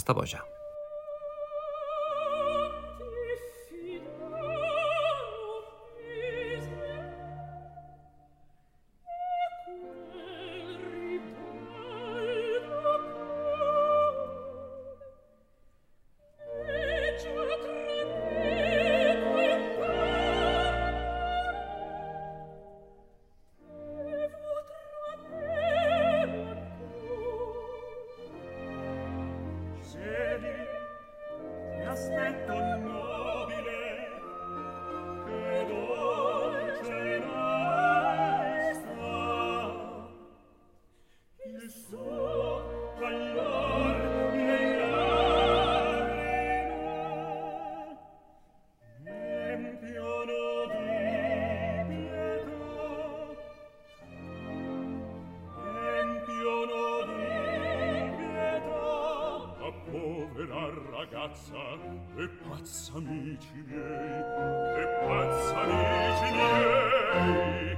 està 0.01 0.17
boja. 0.17 0.43
ragazza 61.15 61.63
e 62.17 62.29
pazza 62.43 62.93
amici 62.97 63.65
miei 63.69 64.21
e 64.83 64.87
pazza 65.07 65.61
amici 65.61 66.29
miei. 66.35 67.77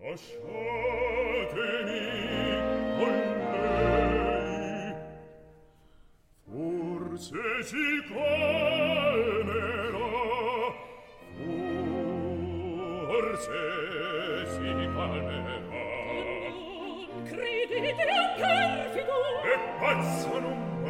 Lasciatemi 0.00 0.48
con 2.98 3.14
lei. 3.52 4.94
Forse 6.44 7.62
si 7.62 7.86
calmerà 8.08 9.28
forse 13.06 13.60
si 14.46 14.70
calmerà. 14.94 15.58
Credete 17.24 18.02
al 18.08 18.28
perfido 18.36 19.16
e 19.44 19.54
pazza 19.78 20.38
non 20.40 20.69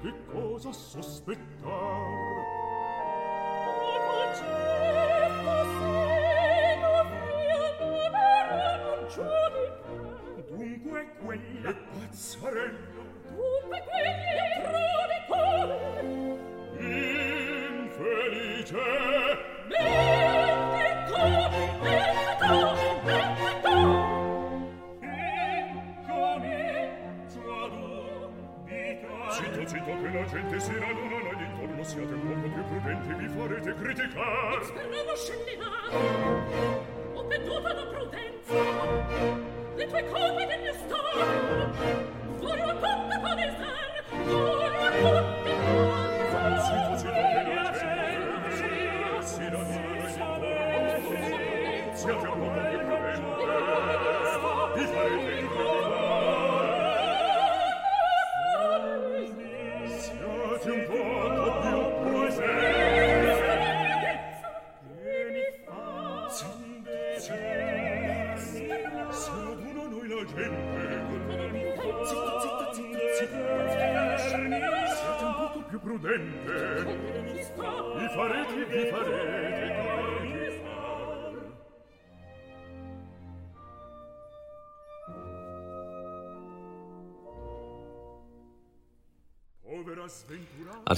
che 0.00 0.12
cosa 0.30 0.72
sospettar. 0.72 1.36
Mi 3.78 3.94
faceva 4.06 5.56
seno 5.78 6.92
via 7.10 7.66
vivere 7.78 8.70
non 8.82 9.00
giudica 9.08 9.92
dunque 10.48 11.00
quella 11.24 11.72
pazzarella 11.74 13.02
dunque 13.28 13.78
quegli 13.90 14.37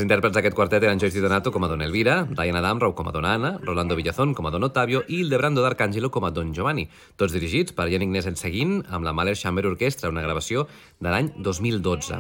Els 0.00 0.06
intèrprets 0.06 0.32
d'aquest 0.32 0.54
quartet 0.56 0.80
eren 0.86 0.96
Joyce 0.96 1.20
Donato 1.20 1.50
com 1.52 1.66
a 1.66 1.68
Don 1.68 1.82
Elvira, 1.84 2.22
Ryan 2.30 2.56
Adamrow 2.56 2.94
com 2.96 3.10
a 3.10 3.12
Don 3.12 3.26
Anna, 3.28 3.50
Rolando 3.60 3.98
Villazón 3.98 4.30
com 4.32 4.46
a 4.48 4.50
Don 4.50 4.64
Ottavio 4.64 5.02
i 5.06 5.18
Ildebrando 5.20 5.60
d'Arcangelo 5.60 6.08
com 6.08 6.24
a 6.24 6.30
Don 6.32 6.54
Giovanni, 6.56 6.86
tots 7.20 7.34
dirigits 7.36 7.74
per 7.76 7.90
Yannick 7.92 8.14
Nesenseguin 8.14 8.78
amb 8.88 9.04
la 9.04 9.12
Mahler 9.12 9.34
Chamber 9.36 9.66
Orchestra, 9.68 10.08
una 10.08 10.22
gravació 10.24 10.64
de 11.04 11.12
l'any 11.12 11.28
2012. 11.36 12.16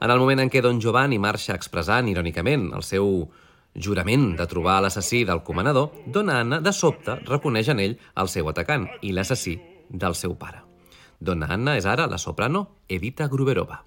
En 0.00 0.14
el 0.14 0.22
moment 0.22 0.40
en 0.40 0.48
què 0.48 0.62
Don 0.64 0.80
Giovanni 0.80 1.20
marxa 1.20 1.52
expressant, 1.52 2.08
irònicament, 2.08 2.70
el 2.72 2.86
seu 2.88 3.28
jurament 3.76 4.30
de 4.40 4.48
trobar 4.48 4.78
l'assassí 4.80 5.26
del 5.28 5.44
comanador, 5.44 5.90
Dona 6.06 6.40
Anna, 6.46 6.62
de 6.64 6.72
sobte, 6.72 7.18
reconeix 7.28 7.68
en 7.68 7.84
ell 7.84 7.98
el 8.16 8.32
seu 8.32 8.48
atacant 8.48 8.88
i 9.02 9.12
l'assassí 9.12 9.58
del 9.90 10.16
seu 10.16 10.32
pare. 10.40 10.64
Dona 11.20 11.52
Anna 11.52 11.76
és 11.76 11.84
ara 11.84 12.08
la 12.08 12.16
soprano 12.16 12.70
Edita 12.88 13.28
Gruberova. 13.28 13.82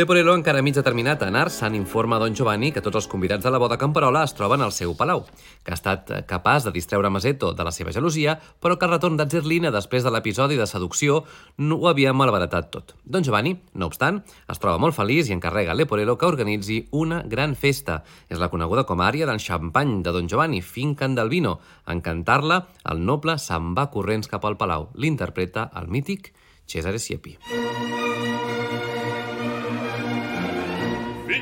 Leporello, 0.00 0.32
encara 0.32 0.62
mig 0.64 0.72
determinat 0.72 1.20
a 1.20 1.26
anar-se'n, 1.28 1.74
informa 1.76 2.16
a 2.16 2.20
Don 2.22 2.32
Giovanni 2.32 2.70
que 2.72 2.80
tots 2.80 2.96
els 2.96 3.06
convidats 3.10 3.44
de 3.44 3.50
la 3.52 3.58
boda 3.60 3.76
Camperola 3.76 4.22
es 4.24 4.32
troben 4.32 4.62
al 4.64 4.72
seu 4.72 4.94
palau, 4.96 5.26
que 5.60 5.74
ha 5.74 5.76
estat 5.76 6.08
capaç 6.30 6.64
de 6.64 6.72
distreure 6.72 7.10
Masetto 7.12 7.50
de 7.52 7.66
la 7.66 7.72
seva 7.76 7.92
gelosia, 7.92 8.38
però 8.64 8.78
que 8.78 8.88
el 8.88 8.94
retorn 8.94 9.18
de 9.20 9.26
Zerlina 9.28 9.68
després 9.74 10.00
de 10.06 10.12
l'episodi 10.14 10.56
de 10.56 10.64
seducció 10.64 11.18
no 11.58 11.76
ho 11.76 11.90
havia 11.90 12.14
malbaratat 12.16 12.70
tot. 12.72 12.94
Don 13.04 13.26
Giovanni, 13.28 13.58
no 13.74 13.90
obstant, 13.92 14.22
es 14.48 14.62
troba 14.62 14.80
molt 14.80 14.96
feliç 14.96 15.28
i 15.28 15.36
encarrega 15.36 15.74
a 15.74 15.76
Leporello 15.76 16.16
que 16.16 16.30
organitzi 16.32 16.80
una 16.96 17.20
gran 17.20 17.52
festa. 17.52 18.00
És 18.32 18.40
la 18.40 18.48
coneguda 18.48 18.86
com 18.88 19.04
a 19.04 19.10
àrea 19.12 19.28
del 19.28 19.44
xampany 19.44 19.98
de 20.00 20.16
Don 20.16 20.32
Giovanni, 20.32 20.62
Fincan 20.62 21.12
del 21.18 21.28
Vino. 21.28 21.58
En 21.84 22.00
cantar-la, 22.00 22.62
el 22.88 23.04
noble 23.04 23.36
se'n 23.36 23.74
va 23.76 23.90
corrents 23.92 24.32
cap 24.32 24.48
al 24.48 24.56
palau. 24.56 24.88
L'interpreta 24.96 25.68
el 25.76 25.92
mític 25.92 26.32
Cesare 26.64 26.96
Siepi. 26.96 27.36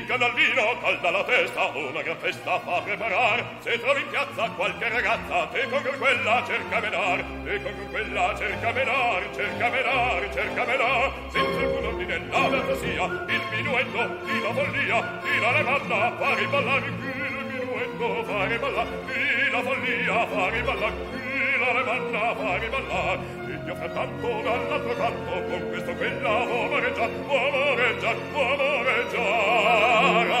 Canna 0.09 0.25
dal 0.25 0.33
vino, 0.33 0.75
calda 0.81 1.11
la 1.11 1.23
testa, 1.23 1.65
una 1.65 2.01
gran 2.01 2.17
festa 2.17 2.59
fa 2.61 2.81
preparar. 2.81 3.45
Se 3.59 3.79
trovi 3.79 4.01
in 4.01 4.09
piazza 4.09 4.49
qualche 4.55 4.89
ragazza, 4.89 5.45
te 5.51 5.69
con 5.69 5.83
quella 5.99 6.43
cerca 6.47 6.79
menar, 6.79 7.23
te 7.43 7.61
con 7.61 7.87
quella 7.91 8.35
cerca 8.35 8.71
menar, 8.71 9.29
cerca 9.35 9.69
menar, 9.69 10.33
cerca 10.33 10.65
menar. 10.65 11.13
Senza 11.29 11.59
alcun 11.59 11.85
ordine 11.85 12.27
la 12.27 12.49
fantasia, 12.49 13.03
il 13.05 13.41
minuetto 13.51 14.25
di 14.25 14.41
la 14.41 14.53
follia, 14.53 15.19
di 15.21 15.39
la 15.39 15.51
levanda 15.51 16.17
fare 16.17 16.47
ballare 16.47 16.85
il 16.87 16.93
minuetto, 16.93 18.23
fare 18.23 18.57
ballare, 18.57 18.89
di 19.05 19.51
la 19.51 19.61
follia, 19.61 20.27
fare 20.27 20.61
ballare, 20.63 20.93
di 21.11 21.59
la 21.59 21.73
levanda 21.73 22.35
fare 22.35 22.67
ballare 22.67 23.38
io 23.69 23.75
frattanto 23.75 24.27
dall'altro 24.41 24.95
canto 24.95 25.43
con 25.47 25.67
questo 25.69 25.93
quella 25.93 26.39
uomareggia 26.39 27.03
amore 27.03 27.97
uomareggia 28.33 29.21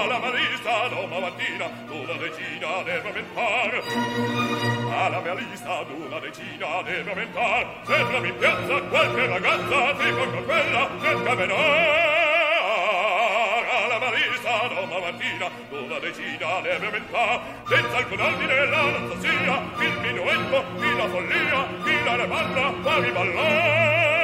alla 0.01 0.17
malista 0.17 0.87
d'una 0.87 1.19
mattina 1.19 1.69
d'una 1.85 2.17
regina 2.17 2.81
deve 2.81 3.01
paventar 3.01 3.83
alla 4.89 5.19
malista 5.19 5.83
d'una 5.83 6.19
decina 6.19 6.81
ne 6.81 7.03
paventar 7.03 7.67
sembra 7.85 8.19
mi 8.19 8.33
piazza 8.33 8.81
qualche 8.81 9.27
ragazza 9.27 9.93
tipo 9.93 10.23
con 10.31 10.45
quella 10.45 10.89
cerca 10.99 11.35
menor 11.35 12.38
sa 14.49 14.65
Roma 14.67 14.97
mattina 14.99 15.47
una 15.69 15.99
decina 15.99 16.59
leve 16.61 16.89
ventà 16.89 17.39
senza 17.67 17.97
alcun 17.97 18.19
ordine 18.19 18.65
la 18.65 18.81
fantasia 18.93 19.61
il 19.77 19.99
minuetto 20.01 20.63
di 20.79 20.95
la 20.97 21.07
follia 21.07 21.67
di 21.83 22.03
la 22.03 22.15
revanna 22.15 22.73
favi 22.81 23.11
ballare 23.11 24.17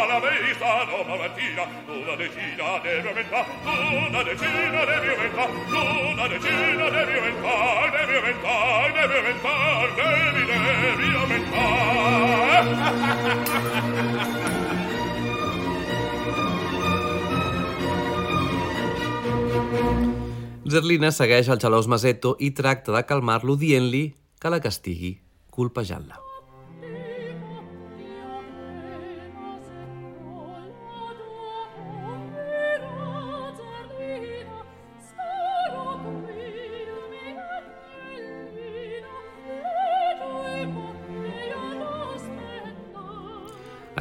alla 0.00 0.20
vista 0.20 0.84
Roma 0.84 1.16
mattina 1.16 1.64
una 1.84 2.14
decina 2.16 2.80
leve 2.82 3.12
ventà 3.12 3.44
una 3.68 4.22
decina 4.22 4.84
leve 4.84 5.14
ventà 5.20 5.44
una 5.44 6.26
decina 6.26 6.88
leve 6.88 7.20
ventà 7.20 7.56
leve 7.90 8.20
ventà 8.20 8.56
leve 8.94 9.20
ventà 9.20 9.54
levi 9.96 10.42
levi 10.46 11.08
ventà 11.28 11.68
Zerlina 20.70 21.10
segueix 21.10 21.50
el 21.50 21.58
gelós 21.62 21.90
Masetto 21.90 22.36
i 22.38 22.52
tracta 22.54 22.94
de 22.94 23.02
calmar-lo 23.08 23.58
dient-li 23.58 24.04
que 24.40 24.52
la 24.54 24.62
castigui, 24.62 25.16
colpejant-la. 25.50 26.29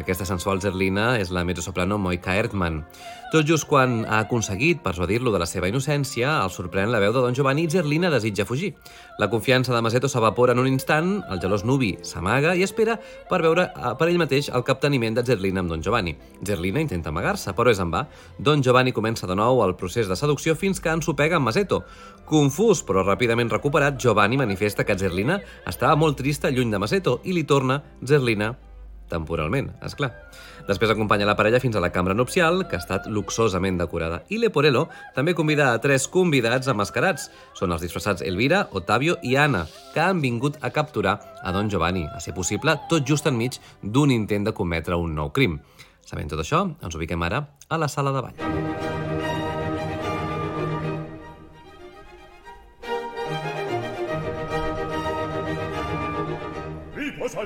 Aquesta 0.09 0.25
sensual 0.25 0.57
Zerlina 0.57 1.19
és 1.21 1.29
la 1.29 1.43
mezzosoprano 1.45 1.99
Moika 2.01 2.33
Erdmann. 2.33 2.79
Tot 3.29 3.45
just 3.45 3.67
quan 3.69 3.99
ha 4.09 4.23
aconseguit 4.23 4.79
persuadir-lo 4.81 5.29
de 5.29 5.37
la 5.37 5.45
seva 5.45 5.67
innocència, 5.69 6.31
el 6.41 6.49
sorprèn 6.49 6.89
la 6.89 6.97
veu 7.03 7.11
de 7.13 7.21
Don 7.21 7.35
Giovanni 7.37 7.67
i 7.67 7.69
Zerlina 7.69 8.09
desitja 8.09 8.47
fugir. 8.49 8.71
La 9.21 9.27
confiança 9.29 9.69
de 9.69 9.83
Masetto 9.85 10.09
s'evapora 10.09 10.55
en 10.55 10.63
un 10.63 10.69
instant, 10.71 11.11
el 11.29 11.37
gelós 11.43 11.61
nubi 11.61 11.91
s'amaga 12.01 12.55
i 12.57 12.65
espera 12.65 12.95
per 13.29 13.43
veure 13.45 13.67
eh, 13.69 13.91
per 13.99 14.07
ell 14.09 14.17
mateix 14.17 14.49
el 14.49 14.65
capteniment 14.65 15.19
de 15.19 15.23
Zerlina 15.27 15.61
amb 15.61 15.69
Don 15.69 15.83
Giovanni. 15.85 16.15
Zerlina 16.41 16.81
intenta 16.81 17.13
amagar-se, 17.13 17.53
però 17.53 17.69
és 17.69 17.81
en 17.83 17.93
va. 17.93 18.07
Don 18.39 18.65
Giovanni 18.65 18.95
comença 18.97 19.29
de 19.29 19.37
nou 19.37 19.61
el 19.61 19.75
procés 19.77 20.09
de 20.09 20.17
seducció 20.17 20.55
fins 20.57 20.81
que 20.81 20.89
ensopega 20.89 21.37
amb 21.37 21.51
Masetto. 21.51 21.83
Confús, 22.25 22.81
però 22.81 23.05
ràpidament 23.05 23.53
recuperat, 23.53 24.01
Giovanni 24.01 24.41
manifesta 24.41 24.87
que 24.89 24.97
Zerlina 24.97 25.37
estava 25.69 25.93
molt 25.93 26.17
trista 26.17 26.49
lluny 26.49 26.73
de 26.73 26.81
Masetto 26.81 27.19
i 27.29 27.37
li 27.37 27.45
torna 27.45 27.77
Zerlina 28.01 28.55
temporalment, 29.09 29.71
és 29.85 29.95
clar. 29.97 30.11
Després 30.69 30.91
acompanya 30.93 31.25
la 31.25 31.35
parella 31.37 31.61
fins 31.61 31.75
a 31.75 31.81
la 31.81 31.89
cambra 31.89 32.13
nupcial, 32.13 32.61
que 32.69 32.77
ha 32.77 32.83
estat 32.83 33.07
luxosament 33.09 33.79
decorada. 33.79 34.21
I 34.29 34.37
Leporello 34.41 34.87
també 35.15 35.33
convida 35.37 35.71
a 35.73 35.79
tres 35.81 36.07
convidats 36.11 36.69
amascarats. 36.69 37.29
Són 37.57 37.73
els 37.73 37.81
disfressats 37.85 38.21
Elvira, 38.21 38.67
Otavio 38.77 39.17
i 39.25 39.35
Anna, 39.35 39.65
que 39.95 40.03
han 40.03 40.21
vingut 40.21 40.59
a 40.61 40.69
capturar 40.75 41.17
a 41.41 41.55
Don 41.55 41.71
Giovanni, 41.71 42.05
a 42.05 42.21
ser 42.21 42.35
possible 42.37 42.77
tot 42.89 43.07
just 43.07 43.27
enmig 43.27 43.57
d'un 43.81 44.13
intent 44.13 44.45
de 44.45 44.53
cometre 44.53 44.99
un 44.99 45.17
nou 45.17 45.33
crim. 45.33 45.59
Sabent 46.05 46.29
tot 46.29 46.41
això, 46.41 46.65
ens 46.81 46.95
ubiquem 46.97 47.21
ara 47.25 47.45
a 47.69 47.81
la 47.81 47.89
sala 47.89 48.13
de 48.13 48.25
ball. 48.25 48.88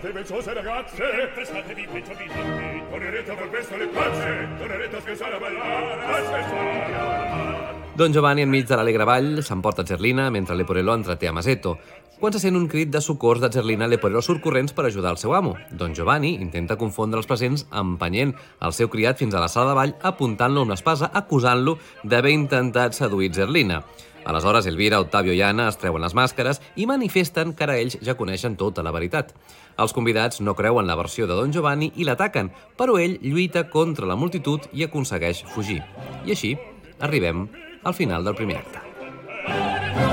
Riposate 0.04 0.12
vezzose 0.12 0.54
ragazze 0.54 1.04
Prestatevi 1.34 1.88
peggio 1.89 2.12
di 2.18 2.26
bimbi 2.28 2.84
Tornerete 2.89 3.32
a 3.32 3.36
far 3.38 3.50
presto 3.50 3.78
le 3.78 3.88
pazze 3.88 4.48
Tornerete 4.58 4.96
a 4.98 5.00
scherzare 5.00 5.36
a 5.36 5.39
ballare 5.39 6.04
A 6.04 6.26
scherzare 6.26 7.82
Don 7.96 8.12
Giovanni, 8.12 8.42
enmig 8.42 8.66
de 8.66 8.76
l'alegre 8.76 9.06
ball, 9.06 9.39
s'emporta 9.39 9.86
Zerlina 9.86 10.30
mentre 10.30 10.56
Leporello 10.56 10.96
entreté 10.96 11.28
a 11.28 11.32
Masetto. 11.32 11.78
Quan 12.20 12.34
se 12.34 12.39
sent 12.42 12.58
un 12.58 12.66
crit 12.68 12.89
de 12.89 13.00
socors 13.00 13.39
de 13.39 13.52
Zerlina, 13.54 13.86
Leporello 13.86 14.24
surt 14.26 14.42
corrents 14.42 14.74
per 14.74 14.88
ajudar 14.88 15.12
el 15.13 15.20
seu 15.22 15.36
amo. 15.38 15.54
Don 15.70 15.94
Giovanni 15.94 16.34
intenta 16.42 16.76
confondre 16.76 17.22
els 17.22 17.30
presents 17.30 17.68
empenyent 17.70 18.34
el 18.66 18.74
seu 18.74 18.89
criat 18.89 19.22
fins 19.22 19.38
a 19.38 19.44
la 19.44 19.48
sala 19.48 19.70
de 19.70 19.78
ball, 19.78 19.94
apuntant-lo 20.02 20.66
amb 20.66 20.74
l'espasa, 20.74 21.12
acusant-lo 21.13 21.78
d'haver 22.02 22.34
intentat 22.34 22.98
seduir 22.98 23.30
Zerlina. 23.32 23.84
Aleshores, 24.25 24.65
Elvira, 24.65 24.99
Octavio 24.99 25.33
i 25.33 25.41
Anna 25.41 25.67
es 25.71 25.77
treuen 25.81 26.03
les 26.03 26.15
màscares 26.15 26.62
i 26.75 26.88
manifesten 26.89 27.53
que 27.53 27.65
ara 27.67 27.77
ells 27.81 27.97
ja 28.01 28.15
coneixen 28.19 28.55
tota 28.59 28.83
la 28.86 28.93
veritat. 28.95 29.33
Els 29.77 29.93
convidats 29.93 30.41
no 30.41 30.55
creuen 30.55 30.88
la 30.88 30.97
versió 30.99 31.27
de 31.27 31.36
Don 31.36 31.51
Giovanni 31.51 31.91
i 31.95 32.07
l'ataquen, 32.07 32.51
però 32.77 32.99
ell 33.01 33.19
lluita 33.21 33.67
contra 33.69 34.07
la 34.09 34.19
multitud 34.19 34.69
i 34.71 34.86
aconsegueix 34.88 35.43
fugir. 35.53 35.81
I 36.25 36.38
així 36.38 36.55
arribem 36.99 37.47
al 37.83 37.93
final 37.97 38.23
del 38.23 38.38
primer 38.39 38.62
acte. 38.63 40.12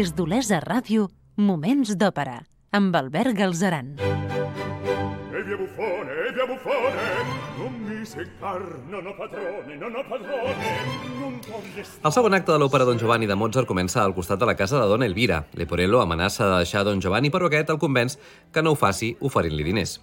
Des 0.00 0.14
d'Olesa 0.16 0.62
Ràdio, 0.64 1.10
Moments 1.36 1.90
d'Òpera, 2.00 2.38
amb 2.72 2.94
Albert 2.96 3.34
Galzeran. 3.36 3.88
E 4.00 5.40
via 5.44 5.58
buffone, 5.60 6.14
e 6.24 6.30
via 6.32 6.46
buffone 6.48 7.02
Non 7.58 7.74
mi 7.84 8.06
seccar, 8.06 8.62
non 8.88 9.06
ho 9.06 9.12
padrone, 9.18 9.76
non 9.76 9.92
ho 9.94 10.04
padrone 10.08 10.56
Non 11.18 11.36
voglio 11.44 11.84
El 11.84 12.12
segon 12.16 12.32
acte 12.32 12.48
de 12.48 12.56
l'òpera 12.62 12.86
Don 12.88 12.96
Giovanni 12.96 13.28
de 13.28 13.36
Mozart 13.36 13.68
comença 13.68 14.00
al 14.02 14.14
costat 14.16 14.40
de 14.40 14.48
la 14.48 14.56
casa 14.56 14.80
de 14.80 14.88
Dona 14.88 15.04
Elvira. 15.04 15.42
Leporello 15.52 16.00
amenaça 16.00 16.48
de 16.48 16.56
deixar 16.62 16.86
Don 16.88 17.04
Giovanni, 17.04 17.28
però 17.28 17.50
aquest 17.50 17.68
el 17.68 17.82
convenç 17.82 18.16
que 18.54 18.64
no 18.64 18.72
ho 18.72 18.80
faci 18.80 19.18
oferint-li 19.20 19.68
diners. 19.68 19.98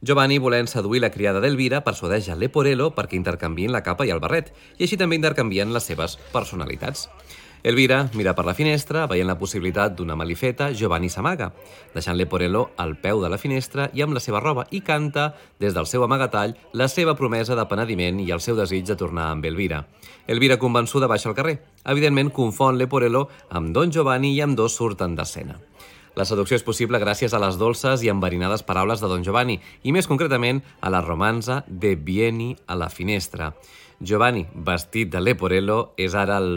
Giovanni, 0.00 0.40
volent 0.40 0.66
seduir 0.66 1.04
la 1.04 1.12
criada 1.12 1.44
d'Elvira, 1.44 1.84
persuadeix 1.84 2.30
a 2.32 2.40
Leporello 2.40 2.94
perquè 2.96 3.20
intercanvien 3.20 3.76
la 3.76 3.84
capa 3.84 4.08
i 4.08 4.16
el 4.16 4.24
barret, 4.24 4.54
i 4.78 4.88
així 4.88 4.96
també 4.96 5.20
intercanvien 5.20 5.76
les 5.76 5.84
seves 5.92 6.16
personalitats. 6.32 7.10
Elvira 7.62 8.10
mira 8.14 8.34
per 8.34 8.42
la 8.44 8.56
finestra, 8.58 9.04
veient 9.06 9.28
la 9.28 9.36
possibilitat 9.38 9.92
d'una 9.94 10.16
malifeta, 10.18 10.72
Giovanni 10.74 11.06
s'amaga, 11.06 11.52
deixant 11.94 12.16
Leporello 12.18 12.64
al 12.76 12.96
peu 12.98 13.20
de 13.22 13.28
la 13.30 13.38
finestra 13.38 13.86
i 13.94 14.02
amb 14.02 14.16
la 14.16 14.22
seva 14.24 14.40
roba 14.42 14.64
i 14.74 14.80
canta, 14.82 15.28
des 15.62 15.76
del 15.76 15.86
seu 15.86 16.02
amagatall, 16.02 16.56
la 16.74 16.88
seva 16.90 17.14
promesa 17.14 17.54
de 17.54 17.66
penediment 17.70 18.18
i 18.18 18.32
el 18.34 18.42
seu 18.42 18.58
desig 18.58 18.88
de 18.88 18.96
tornar 18.98 19.28
amb 19.30 19.46
Elvira. 19.46 19.84
Elvira, 20.26 20.58
convençuda, 20.58 21.06
baixa 21.06 21.30
al 21.30 21.38
carrer. 21.38 21.60
Evidentment, 21.86 22.32
confon 22.34 22.80
Leporello 22.82 23.28
amb 23.50 23.70
Don 23.70 23.94
Giovanni 23.94 24.34
i 24.34 24.42
amb 24.42 24.58
dos 24.58 24.74
surten 24.74 25.14
d'escena. 25.14 25.60
La 26.18 26.26
seducció 26.28 26.58
és 26.58 26.66
possible 26.66 26.98
gràcies 27.00 27.32
a 27.32 27.40
les 27.40 27.56
dolces 27.56 28.02
i 28.02 28.10
enverinades 28.12 28.66
paraules 28.66 29.00
de 29.00 29.08
Don 29.08 29.22
Giovanni 29.24 29.60
i 29.86 29.94
més 29.94 30.10
concretament 30.10 30.60
a 30.82 30.90
la 30.92 31.00
romanza 31.00 31.62
de 31.68 31.94
Vieni 31.94 32.56
a 32.66 32.76
la 32.76 32.90
finestra. 32.92 33.52
Giovanni, 34.02 34.42
vestit 34.66 35.12
de 35.14 35.20
Leporello, 35.22 35.94
és 35.94 36.16
ara 36.18 36.40
el 36.42 36.56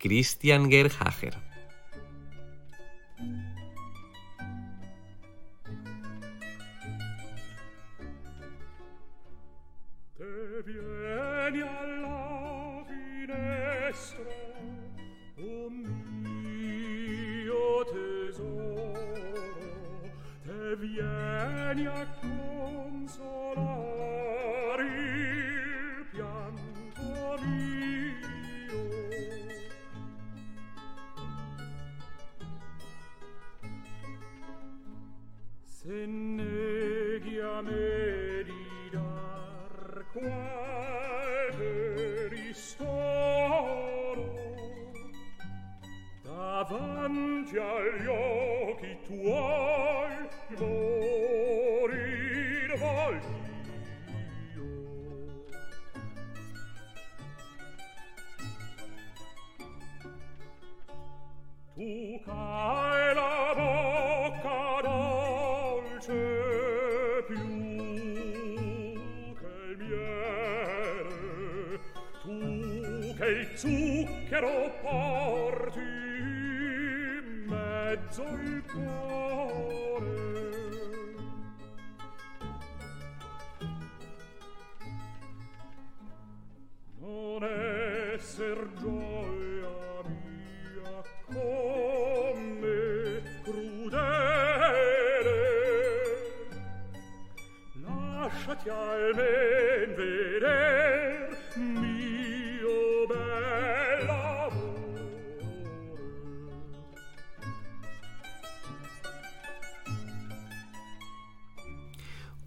Christian 0.00 0.70
Gerhager. 0.72 1.34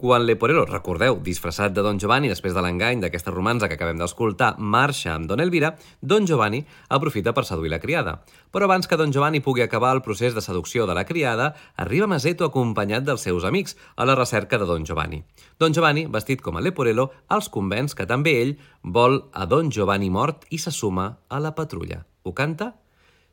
Quan 0.06 0.22
Leporello, 0.22 0.62
recordeu, 0.70 1.16
disfressat 1.18 1.72
de 1.74 1.82
Don 1.82 1.96
Giovanni 1.98 2.28
després 2.30 2.52
de 2.54 2.62
l'engany 2.62 3.00
d'aquesta 3.02 3.32
romanza 3.32 3.66
que 3.66 3.74
acabem 3.74 3.98
d'escoltar, 3.98 4.52
marxa 4.62 5.16
amb 5.16 5.26
Don 5.26 5.40
Elvira, 5.42 5.72
Don 5.98 6.28
Giovanni 6.30 6.60
aprofita 6.94 7.32
per 7.34 7.42
seduir 7.48 7.72
la 7.72 7.80
criada. 7.82 8.12
Però 8.54 8.68
abans 8.68 8.86
que 8.86 8.94
Don 9.00 9.10
Giovanni 9.10 9.40
pugui 9.42 9.64
acabar 9.64 9.90
el 9.96 10.04
procés 10.06 10.36
de 10.36 10.44
seducció 10.46 10.86
de 10.86 10.94
la 10.94 11.02
criada, 11.08 11.48
arriba 11.74 12.06
Maseto 12.06 12.46
acompanyat 12.46 13.02
dels 13.02 13.26
seus 13.26 13.42
amics 13.42 13.74
a 13.96 14.06
la 14.06 14.14
recerca 14.14 14.62
de 14.62 14.70
Don 14.70 14.86
Giovanni. 14.86 15.24
Don 15.58 15.74
Giovanni, 15.74 16.06
vestit 16.06 16.38
com 16.38 16.54
a 16.54 16.62
Leporello, 16.62 17.08
els 17.26 17.50
convenç 17.50 17.98
que 17.98 18.06
també 18.06 18.36
ell 18.44 18.54
vol 18.84 19.24
a 19.34 19.50
Don 19.50 19.74
Giovanni 19.74 20.06
mort 20.06 20.46
i 20.54 20.62
se 20.62 20.70
suma 20.70 21.16
a 21.26 21.42
la 21.42 21.56
patrulla. 21.58 22.04
Ho 22.22 22.30
canta 22.30 22.76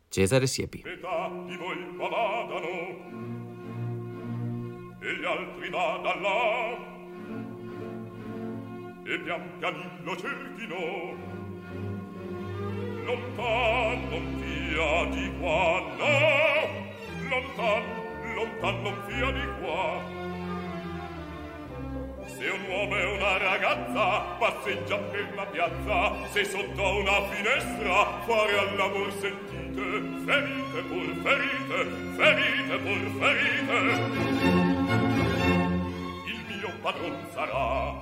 Cesare 0.10 0.50
Siepi. 0.50 0.82
E 5.04 5.16
gli 5.18 5.26
altri 5.26 5.70
vada 5.70 6.16
là. 6.16 6.92
E 9.06 9.20
pian 9.20 9.42
pianino 9.60 10.16
cerchino 10.16 11.32
lontan 13.06 14.10
non 14.10 14.26
via 14.40 15.06
di 15.12 15.32
qua 15.40 15.82
no. 16.00 16.16
Lontan 17.30 17.84
lontan 18.36 18.82
non 18.82 18.96
via 19.08 19.32
di 19.32 19.46
qua. 19.60 20.22
Se 22.26 22.50
un 22.50 22.62
uomo 22.70 22.96
e 22.96 23.06
una 23.06 23.38
ragazza 23.38 24.20
passeggian 24.40 25.10
per 25.12 25.34
la 25.36 25.46
piazza, 25.46 26.28
se 26.32 26.46
sotto 26.46 26.98
una 26.98 27.22
finestra 27.30 28.22
fare 28.26 28.58
all'amor 28.58 29.12
sentite, 29.20 29.86
ferite 30.26 30.82
pur 30.88 31.14
ferite, 31.24 31.78
ferite 32.16 32.78
pur 32.78 33.04
ferite. 33.20 34.73
il 36.26 36.40
mio 36.48 36.72
padron 36.82 37.18
sarà. 37.34 38.02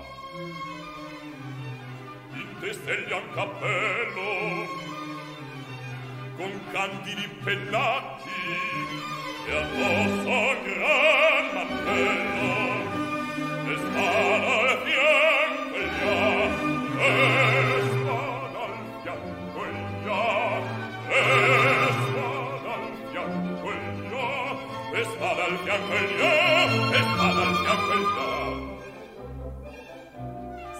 In 2.33 2.47
testelli 2.59 3.13
un 3.13 3.27
cappello 3.33 4.89
con 6.37 6.51
candidi 6.71 7.27
pennacchi 7.43 8.29
e 9.47 9.55
addosso 9.55 10.29
un 10.29 10.57
gran 10.63 11.45
mantello 11.53 12.53
e 13.67 13.77
spada 13.77 14.51
al 14.61 14.77
fianco 14.85 15.75
e 15.75 15.85
già 15.99 16.19
e 16.97 17.81
spada 17.91 18.61
al 18.65 18.77
fianco 19.01 19.59
e 19.65 19.71
già 20.03 20.25
e 21.09 21.21
spada 22.01 22.71
al 22.73 22.87
fianco 23.11 23.69
e 23.71 23.79
già 24.09 24.31
e 24.93 25.03
spada 25.03 25.43
al 25.43 25.57
fianco 25.63 25.93
e 25.93 26.17
già 26.17 26.40
andarsi 27.41 27.65
a 27.65 27.75
quel 27.85 28.05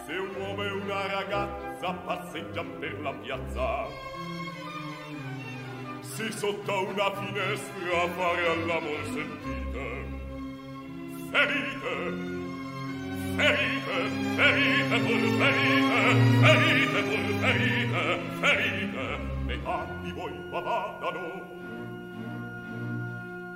se 0.06 0.14
un 0.14 0.36
uomo 0.36 0.64
e 0.64 0.72
una 0.72 1.08
ragazza 1.08 1.94
passeggian 1.94 2.80
per 2.80 3.02
la 3.02 3.14
piazza 3.14 3.88
si 6.02 6.32
sotto 6.32 6.88
una 6.88 7.12
finestra 7.16 8.02
a 8.02 8.08
fare 8.10 8.48
all'amor 8.48 9.04
sentite. 9.06 10.20
Ferite 11.32 12.40
ferite, 13.38 13.98
ferite 14.36 14.98
pur 15.00 15.24
ferite, 15.40 16.02
ferite 16.42 17.02
pur 17.08 17.26
ferite, 17.40 18.04
ferite, 18.42 19.06
metà 19.46 19.88
di 20.02 20.12
voi 20.12 20.50
qua 20.50 20.62
vadano, 20.62 21.26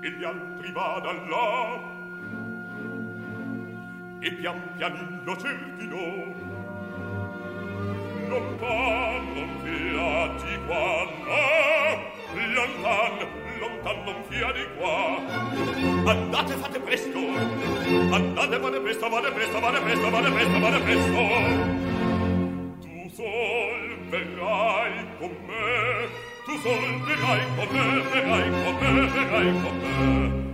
e 0.01 0.11
gli 0.11 0.23
altri 0.23 0.71
vadano 0.71 1.27
là 1.27 1.94
e 4.25 4.31
pian 4.31 4.57
pianino 4.75 5.37
cerchino 5.37 6.03
lontan 8.27 9.23
non 9.35 9.51
fia 9.61 10.17
di 10.41 10.55
qua 10.65 10.85
no 11.25 11.45
lontan 12.55 13.13
lontan 13.59 13.97
non 14.03 14.23
fia 14.27 14.51
di 14.51 14.65
qua. 14.77 15.21
Andate 16.11 16.53
fate 16.55 16.79
presto. 16.79 17.19
Andate 18.17 18.59
fate 18.59 18.79
presto 18.79 19.09
vale 19.09 19.31
presto 19.31 19.59
vale 19.59 19.79
presto 19.79 20.09
vale 20.09 20.31
presto 20.31 20.59
vale 20.59 20.79
presto. 20.79 21.21
Tu 22.81 23.09
sol 23.13 23.97
verrai 24.09 25.05
con 25.19 25.33
me 25.47 26.07
tu 26.45 26.57
sol 26.63 27.01
verrai 27.05 27.41
con 27.55 27.67
me 27.75 28.01
verrai 28.11 28.49
con 28.63 28.75
me 28.79 29.07
verrai 29.07 29.61
con 29.61 29.75
me 29.81 30.44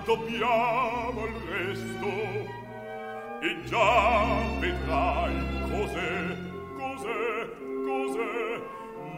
addobbiamo 0.00 1.26
il 1.26 1.34
resto 1.48 2.08
e 3.42 3.60
già 3.64 4.40
vedrai 4.58 5.34
cos'è, 5.68 6.36
cos'è, 6.76 7.48
cos'è. 7.84 8.62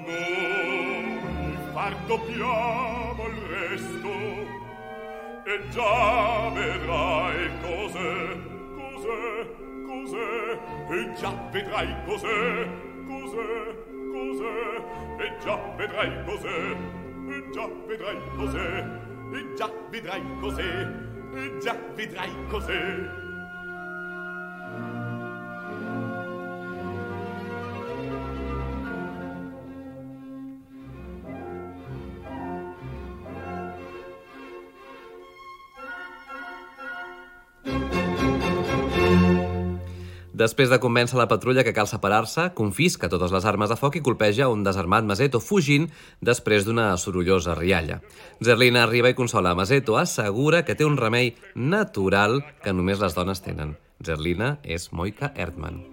Noi 0.05 1.57
far 1.73 1.97
dobbiamo 2.07 3.27
il 3.29 3.39
resto 3.49 4.11
e 5.45 5.69
già 5.71 6.51
vedrai 6.51 7.51
cos'è, 7.61 8.39
cos'è, 8.75 9.47
cos'è. 9.87 10.59
E 10.91 11.15
già 11.15 11.33
vedrai 11.51 11.95
cos'è, 12.05 12.69
cos'è, 13.07 13.53
cos'è. 14.13 14.61
E 15.19 15.39
già 15.45 15.57
vedrai 15.77 16.25
cos'è, 16.25 16.77
e 17.29 17.51
già 17.53 17.69
vedrai 17.87 18.19
cos'è 18.37 19.11
già 19.57 19.71
vedrai 19.91 20.23
cos'è, 20.41 20.89
e 21.35 21.59
già 21.61 21.77
vedrai 21.95 22.33
cos'è. 22.49 23.22
Després 40.33 40.71
de 40.73 40.79
convèncer 40.81 41.19
la 41.21 41.29
patrulla 41.29 41.65
que 41.67 41.75
cal 41.77 41.89
separar-se, 41.91 42.49
confisca 42.57 43.11
totes 43.13 43.35
les 43.37 43.45
armes 43.45 43.69
de 43.69 43.77
foc 43.77 43.99
i 44.01 44.05
colpeja 44.05 44.49
un 44.49 44.65
desarmat 44.65 45.05
Mazeto 45.05 45.43
fugint 45.45 45.91
després 46.25 46.65
d'una 46.65 46.89
sorollosa 46.97 47.59
rialla. 47.59 48.01
Zerlina 48.41 48.87
arriba 48.87 49.13
i 49.13 49.19
consola 49.19 49.53
a 49.53 49.59
Mazeto, 49.59 50.01
assegura 50.01 50.65
que 50.65 50.75
té 50.75 50.89
un 50.89 50.97
remei 50.97 51.35
natural 51.55 52.41
que 52.65 52.73
només 52.73 53.05
les 53.05 53.17
dones 53.19 53.45
tenen. 53.45 53.77
Zerlina 54.01 54.57
és 54.65 54.89
Moika 54.97 55.35
Erdmann. 55.37 55.92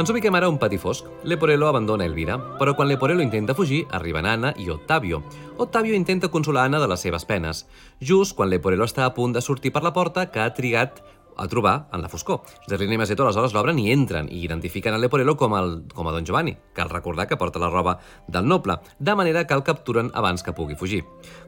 Ens 0.00 0.08
ubiquem 0.08 0.32
ara 0.32 0.48
un 0.48 0.56
pati 0.56 0.78
fosc. 0.80 1.04
Leporello 1.28 1.66
abandona 1.68 2.06
Elvira, 2.08 2.38
però 2.56 2.72
quan 2.72 2.88
Leporello 2.88 3.20
intenta 3.20 3.52
fugir, 3.52 3.82
arriben 3.92 4.24
Anna 4.24 4.54
i 4.56 4.70
Ottavio. 4.72 5.18
Ottavio 5.60 5.92
intenta 5.92 6.30
consolar 6.32 6.64
Anna 6.64 6.80
de 6.80 6.86
les 6.88 7.04
seves 7.04 7.26
penes. 7.28 7.66
Just 8.00 8.32
quan 8.38 8.48
Leporello 8.48 8.86
està 8.88 9.04
a 9.04 9.12
punt 9.12 9.36
de 9.36 9.42
sortir 9.44 9.74
per 9.74 9.82
la 9.84 9.92
porta 9.92 10.24
que 10.32 10.40
ha 10.40 10.54
trigat 10.56 11.02
a 11.40 11.48
trobar 11.48 11.88
en 11.92 12.02
la 12.02 12.08
foscor. 12.12 12.42
Zerlina 12.68 12.94
i 12.94 13.00
Mazeto 13.00 13.24
aleshores 13.24 13.54
l'obren 13.56 13.78
i 13.80 13.88
entren 13.90 14.28
i 14.28 14.42
identifiquen 14.44 14.94
a 14.94 14.98
Leporello 15.00 15.34
com, 15.40 15.56
el, 15.56 15.72
com 15.94 16.06
a 16.06 16.12
Don 16.12 16.26
Giovanni. 16.28 16.52
Cal 16.76 16.90
recordar 16.92 17.26
que 17.26 17.38
porta 17.40 17.58
la 17.58 17.70
roba 17.72 17.96
del 18.28 18.46
noble, 18.46 18.76
de 18.98 19.14
manera 19.16 19.46
que 19.46 19.56
el 19.56 19.64
capturen 19.64 20.10
abans 20.14 20.44
que 20.44 20.52
pugui 20.52 20.76
fugir. 20.76 21.02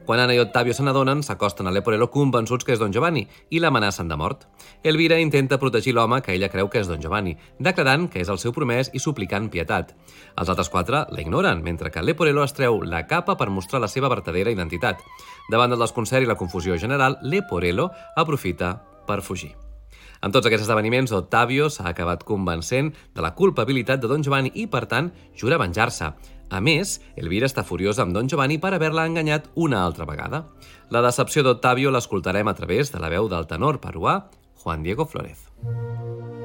Quan 0.05 0.19
Anna 0.19 0.33
i 0.33 0.41
Octavio 0.41 0.73
se 0.73 0.83
n'adonen, 0.83 1.21
s'acosten 1.23 1.69
a 1.69 1.71
Leporello 1.71 2.09
convençuts 2.11 2.65
que 2.65 2.73
és 2.73 2.81
Don 2.81 2.91
Giovanni 2.91 3.27
i 3.49 3.61
l'amenacen 3.61 4.09
de 4.09 4.17
mort. 4.17 4.47
Elvira 4.83 5.19
intenta 5.21 5.59
protegir 5.61 5.93
l'home 5.93 6.21
que 6.25 6.33
ella 6.33 6.49
creu 6.49 6.69
que 6.73 6.81
és 6.81 6.89
Don 6.89 7.01
Giovanni, 7.01 7.37
declarant 7.59 8.09
que 8.09 8.23
és 8.25 8.29
el 8.33 8.41
seu 8.41 8.51
promès 8.51 8.89
i 8.93 8.99
suplicant 8.99 9.49
pietat. 9.53 9.93
Els 10.35 10.49
altres 10.49 10.73
quatre 10.73 11.05
la 11.09 11.21
ignoren, 11.21 11.61
mentre 11.63 11.91
que 11.91 12.01
Leporello 12.01 12.43
es 12.43 12.57
treu 12.57 12.81
la 12.81 13.05
capa 13.07 13.37
per 13.37 13.51
mostrar 13.53 13.81
la 13.83 13.91
seva 13.91 14.09
vertadera 14.09 14.51
identitat. 14.51 15.05
Davant 15.51 15.69
del 15.69 15.85
desconcert 15.85 16.25
i 16.25 16.29
la 16.29 16.39
confusió 16.39 16.77
general, 16.81 17.19
Leporello 17.21 17.91
aprofita 18.17 18.79
per 19.07 19.21
fugir. 19.21 19.62
En 20.23 20.31
tots 20.31 20.47
aquests 20.47 20.63
esdeveniments, 20.63 21.11
Octavio 21.11 21.67
s'ha 21.67 21.89
acabat 21.89 22.23
convencent 22.23 22.93
de 23.15 23.23
la 23.25 23.33
culpabilitat 23.35 23.99
de 23.99 24.07
Don 24.07 24.23
Giovanni 24.23 24.53
i, 24.55 24.67
per 24.71 24.85
tant, 24.87 25.11
jura 25.35 25.59
venjar-se. 25.59 26.13
A 26.53 26.61
més, 26.63 26.99
Elvira 27.19 27.49
està 27.49 27.65
furiosa 27.67 28.05
amb 28.05 28.15
Don 28.15 28.29
Giovanni 28.31 28.59
per 28.61 28.71
haver-la 28.75 29.07
enganyat 29.09 29.49
una 29.55 29.81
altra 29.83 30.07
vegada. 30.07 30.45
La 30.95 31.01
decepció 31.03 31.43
d'Octavio 31.43 31.91
l'escoltarem 31.91 32.47
a 32.47 32.55
través 32.55 32.93
de 32.93 33.03
la 33.03 33.11
veu 33.11 33.27
del 33.27 33.49
tenor 33.49 33.81
peruà 33.83 34.21
Juan 34.63 34.83
Diego 34.85 35.09
Flórez. 35.09 35.49
Il 35.63 36.42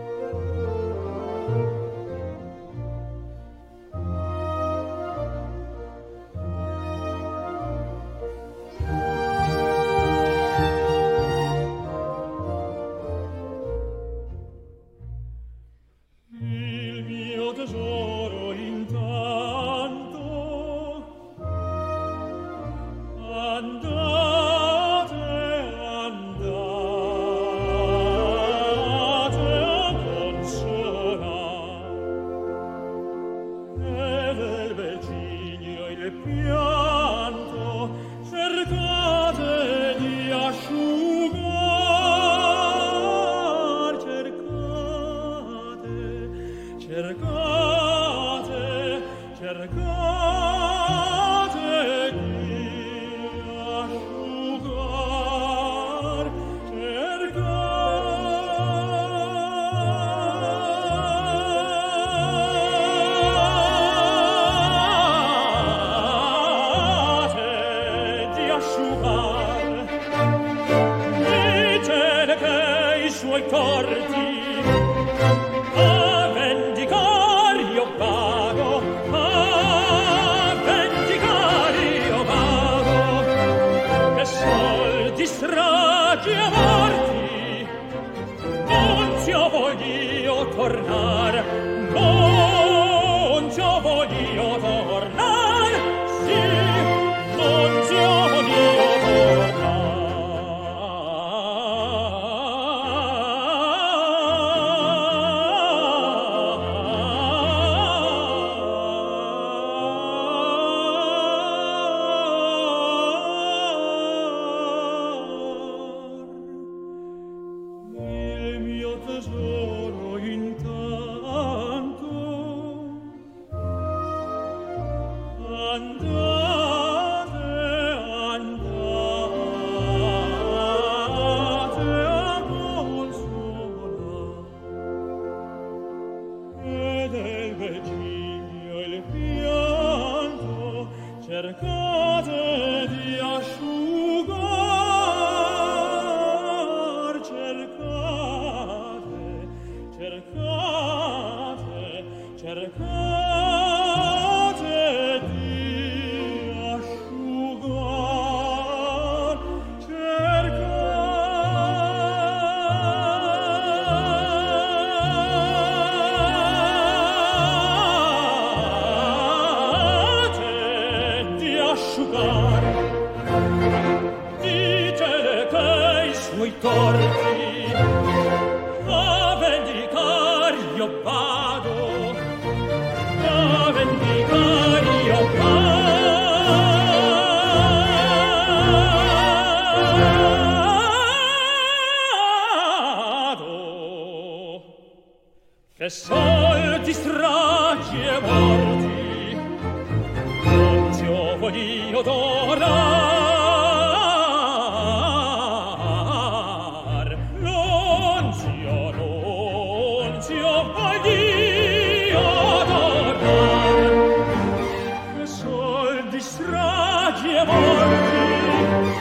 di 216.19 216.25
stragi 216.25 217.33
e 217.33 217.45
morti. 217.45 218.97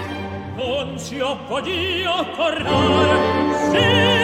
Non 0.56 1.00
si 1.00 1.20
oppodio 1.20 2.30
tornare 2.36 3.72
sì 3.72 4.17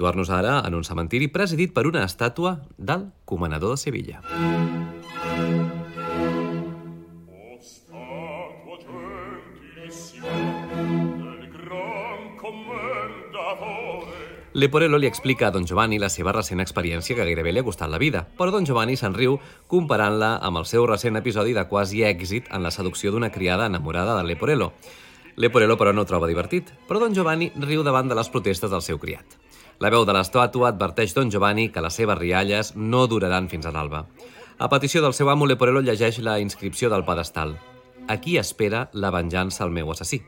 situar-nos 0.00 0.30
ara 0.32 0.62
en 0.64 0.72
un 0.74 0.84
cementiri 0.84 1.28
presidit 1.28 1.74
per 1.76 1.84
una 1.84 2.06
estàtua 2.08 2.62
del 2.78 3.10
comanador 3.28 3.76
de 3.76 3.76
Sevilla. 3.76 4.22
Leporello 14.52 14.96
li 14.98 15.06
explica 15.06 15.46
a 15.46 15.50
Don 15.50 15.66
Giovanni 15.68 15.98
la 16.00 16.08
seva 16.08 16.32
recent 16.32 16.60
experiència 16.64 17.14
que 17.14 17.24
gairebé 17.24 17.52
li 17.52 17.60
ha 17.60 17.66
costat 17.66 17.92
la 17.92 18.00
vida, 18.00 18.24
però 18.38 18.50
Don 18.50 18.64
Giovanni 18.64 18.96
se'n 18.96 19.12
riu 19.14 19.36
comparant-la 19.68 20.38
amb 20.40 20.62
el 20.62 20.66
seu 20.66 20.88
recent 20.88 21.20
episodi 21.20 21.52
de 21.52 21.66
quasi 21.68 22.02
èxit 22.08 22.48
en 22.50 22.64
la 22.64 22.72
seducció 22.72 23.12
d'una 23.12 23.30
criada 23.30 23.68
enamorada 23.68 24.16
de 24.16 24.24
Leporello. 24.32 24.72
Leporello, 25.36 25.76
però, 25.76 25.92
no 25.92 26.02
ho 26.02 26.08
troba 26.08 26.26
divertit, 26.26 26.72
però 26.88 27.04
Don 27.04 27.14
Giovanni 27.14 27.52
riu 27.60 27.84
davant 27.84 28.08
de 28.08 28.16
les 28.16 28.32
protestes 28.32 28.72
del 28.72 28.82
seu 28.82 28.98
criat. 28.98 29.38
La 29.80 29.88
veu 29.88 30.02
de 30.04 30.12
l'estàtua 30.12 30.74
adverteix 30.74 31.14
Don 31.16 31.30
Giovanni 31.32 31.70
que 31.72 31.80
les 31.80 31.94
seves 31.96 32.18
rialles 32.18 32.74
no 32.76 33.06
duraran 33.08 33.46
fins 33.48 33.64
a 33.64 33.70
l'alba. 33.72 34.02
A 34.60 34.66
petició 34.68 35.00
del 35.00 35.14
seu 35.16 35.30
amo, 35.32 35.46
Leporello 35.48 35.80
llegeix 35.80 36.18
la 36.20 36.34
inscripció 36.38 36.90
del 36.92 37.04
pedestal. 37.06 37.54
Aquí 38.12 38.36
espera 38.36 38.90
la 38.92 39.08
venjança 39.14 39.64
al 39.64 39.72
meu 39.72 39.88
assassí. 39.88 40.20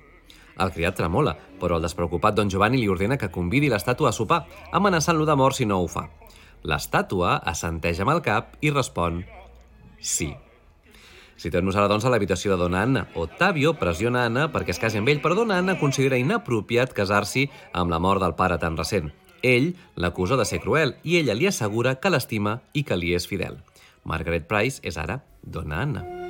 El 0.57 0.73
criat 0.73 0.97
tremola, 0.97 1.37
però 1.61 1.77
el 1.77 1.85
despreocupat 1.85 2.39
Don 2.39 2.49
Giovanni 2.49 2.81
li 2.81 2.89
ordena 2.89 3.21
que 3.21 3.29
convidi 3.29 3.69
l'estàtua 3.69 4.09
a 4.09 4.17
sopar, 4.17 4.47
amenaçant-lo 4.73 5.29
de 5.29 5.37
mort 5.37 5.61
si 5.61 5.69
no 5.69 5.83
ho 5.83 5.89
fa. 5.89 6.07
L'estàtua 6.65 7.37
assenteix 7.53 8.01
amb 8.01 8.17
el 8.17 8.25
cap 8.25 8.57
i 8.65 8.73
respon 8.73 9.21
sí. 10.01 10.33
Situem-nos 11.37 11.77
ara, 11.77 11.91
doncs, 11.93 12.07
a 12.07 12.13
l'habitació 12.13 12.55
de 12.55 12.63
Dona 12.65 12.87
Anna. 12.87 13.09
Ottavio 13.21 13.75
pressiona 13.77 14.25
Anna 14.31 14.49
perquè 14.49 14.73
es 14.73 14.81
casi 14.81 15.01
amb 15.01 15.13
ell, 15.13 15.21
però 15.21 15.37
Dona 15.37 15.61
Anna 15.61 15.77
considera 15.81 16.17
inapropiat 16.17 16.97
casar-s'hi 16.97 17.51
amb 17.77 17.93
la 17.93 18.01
mort 18.01 18.25
del 18.25 18.39
pare 18.39 18.57
tan 18.63 18.81
recent. 18.81 19.13
Ell 19.43 19.75
l'acusa 19.97 20.39
de 20.41 20.47
ser 20.49 20.63
cruel 20.65 20.97
i 21.03 21.19
ella 21.21 21.37
li 21.37 21.51
assegura 21.51 21.99
que 22.01 22.15
l'estima 22.15 22.61
i 22.73 22.87
que 22.87 22.99
li 22.99 23.15
és 23.15 23.29
fidel. 23.29 23.61
Margaret 24.05 24.49
Price 24.51 24.83
és 24.83 24.99
ara 24.99 25.23
Dona 25.43 25.83
Anna. 25.83 26.22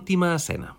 Última 0.00 0.34
escena. 0.34 0.76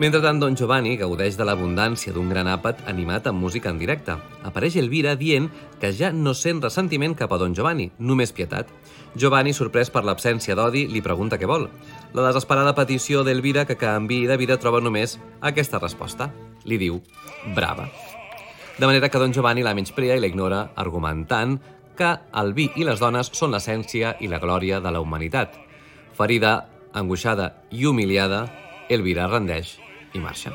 Mentrestant, 0.00 0.38
Don 0.40 0.54
Giovanni 0.56 0.94
gaudeix 0.96 1.34
de 1.36 1.44
l'abundància 1.44 2.14
d'un 2.14 2.30
gran 2.30 2.48
àpat 2.48 2.86
animat 2.88 3.26
amb 3.28 3.42
música 3.42 3.68
en 3.68 3.80
directe. 3.82 4.14
Apareix 4.46 4.78
Elvira 4.80 5.16
dient 5.18 5.50
que 5.82 5.90
ja 5.92 6.12
no 6.14 6.32
sent 6.38 6.62
ressentiment 6.62 7.16
cap 7.18 7.34
a 7.34 7.38
Don 7.42 7.52
Giovanni, 7.52 7.90
només 7.98 8.32
pietat. 8.32 8.70
Giovanni, 9.18 9.52
sorprès 9.52 9.90
per 9.90 10.04
l'absència 10.06 10.54
d'odi, 10.54 10.86
li 10.86 11.02
pregunta 11.02 11.36
què 11.36 11.50
vol. 11.50 11.66
La 12.14 12.28
desesperada 12.28 12.72
petició 12.78 13.24
d'Elvira 13.26 13.66
que 13.66 13.76
canvi 13.76 14.22
de 14.30 14.38
vida 14.40 14.56
troba 14.56 14.80
només 14.80 15.18
aquesta 15.42 15.82
resposta. 15.82 16.30
Li 16.64 16.78
diu, 16.78 17.02
brava. 17.58 17.90
De 18.78 18.86
manera 18.86 19.10
que 19.10 19.20
Don 19.20 19.34
Giovanni 19.34 19.66
la 19.66 19.74
menysprea 19.76 20.16
i 20.16 20.22
la 20.22 20.30
ignora, 20.30 20.70
argumentant 20.80 21.58
que 22.00 22.14
el 22.40 22.54
vi 22.56 22.70
i 22.80 22.86
les 22.88 23.00
dones 23.02 23.28
són 23.36 23.52
l'essència 23.52 24.14
i 24.24 24.28
la 24.32 24.40
glòria 24.40 24.80
de 24.80 24.92
la 24.94 25.02
humanitat. 25.04 25.58
Ferida, 26.16 26.54
angoixada 26.96 27.52
i 27.76 27.84
humiliada, 27.86 28.46
Elvira 28.88 29.28
rendeix 29.28 29.76
i 30.16 30.22
marxa. 30.22 30.54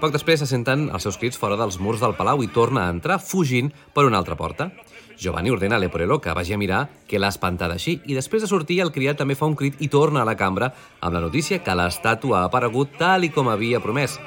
Poc 0.00 0.12
després 0.14 0.42
se 0.42 0.46
senten 0.46 0.86
els 0.92 1.06
seus 1.06 1.18
crits 1.18 1.40
fora 1.40 1.56
dels 1.58 1.80
murs 1.82 2.02
del 2.04 2.14
palau 2.14 2.42
i 2.44 2.50
torna 2.52 2.84
a 2.84 2.92
entrar 2.92 3.18
fugint 3.18 3.72
per 3.96 4.04
una 4.06 4.20
altra 4.20 4.36
porta. 4.38 4.70
Giovanni 5.18 5.50
ordena 5.50 5.76
a 5.76 5.82
Leporello 5.82 6.20
que 6.20 6.34
vagi 6.36 6.54
a 6.54 6.60
mirar 6.60 6.82
què 7.08 7.18
l'ha 7.18 7.32
espantada 7.32 7.78
així 7.80 7.98
i 8.04 8.14
després 8.14 8.44
de 8.44 8.50
sortir 8.50 8.82
el 8.84 8.92
criat 8.92 9.18
també 9.18 9.34
fa 9.34 9.48
un 9.48 9.56
crit 9.56 9.80
i 9.80 9.88
torna 9.88 10.22
a 10.22 10.28
la 10.28 10.36
cambra 10.36 10.70
amb 11.00 11.16
la 11.16 11.24
notícia 11.24 11.62
que 11.64 11.74
l'estàtua 11.74 12.42
ha 12.42 12.50
aparegut 12.50 12.94
tal 13.00 13.24
i 13.24 13.32
com 13.32 13.48
havia 13.48 13.80
promès. 13.80 14.20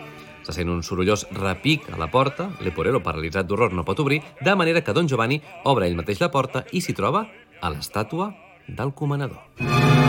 Se 0.43 0.55
sent 0.55 0.69
un 0.71 0.83
sorollós 0.83 1.27
repic 1.35 1.89
a 1.93 1.97
la 1.99 2.09
porta, 2.11 2.49
Leporello, 2.65 3.03
paralitzat 3.05 3.47
d'horror, 3.47 3.73
no 3.73 3.85
pot 3.87 3.99
obrir, 3.99 4.21
de 4.41 4.55
manera 4.55 4.81
que 4.81 4.93
Don 4.93 5.07
Giovanni 5.07 5.41
obre 5.65 5.87
ell 5.87 5.97
mateix 5.99 6.21
la 6.23 6.31
porta 6.33 6.65
i 6.71 6.81
s'hi 6.81 6.97
troba 6.97 7.27
a 7.61 7.73
l'estàtua 7.73 8.31
del 8.67 8.93
comanador. 8.93 9.43
Don 9.59 10.08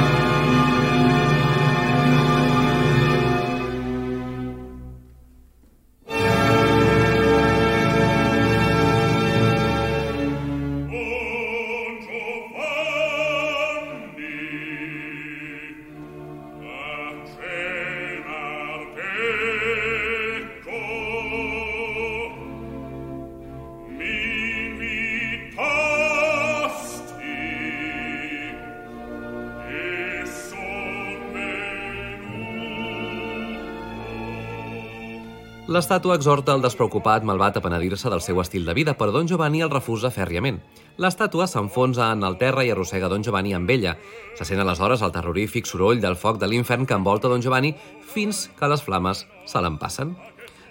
L'estàtua 35.81 36.19
exhorta 36.19 36.53
el 36.53 36.61
despreocupat 36.61 37.25
malvat 37.25 37.55
a 37.57 37.61
penedir-se 37.65 38.11
del 38.13 38.21
seu 38.21 38.37
estil 38.43 38.67
de 38.69 38.75
vida, 38.77 38.93
però 39.01 39.15
Don 39.15 39.29
Giovanni 39.31 39.63
el 39.65 39.71
refusa 39.73 40.11
fèrriament. 40.13 40.59
L'estàtua 41.01 41.47
s'enfonsa 41.49 42.11
en 42.13 42.27
el 42.29 42.37
terra 42.37 42.67
i 42.67 42.73
arrossega 42.75 43.09
Don 43.09 43.25
Giovanni 43.25 43.55
amb 43.57 43.73
ella. 43.73 43.95
Se 44.37 44.45
sent 44.45 44.61
aleshores 44.61 45.01
el 45.01 45.15
terrorífic 45.15 45.65
soroll 45.65 46.03
del 46.03 46.19
foc 46.21 46.37
de 46.37 46.51
l'infern 46.53 46.85
que 46.85 46.99
envolta 47.01 47.31
Don 47.33 47.41
Giovanni 47.41 47.73
fins 48.13 48.43
que 48.59 48.69
les 48.69 48.85
flames 48.85 49.25
se 49.49 49.65
l'empassen. 49.65 50.13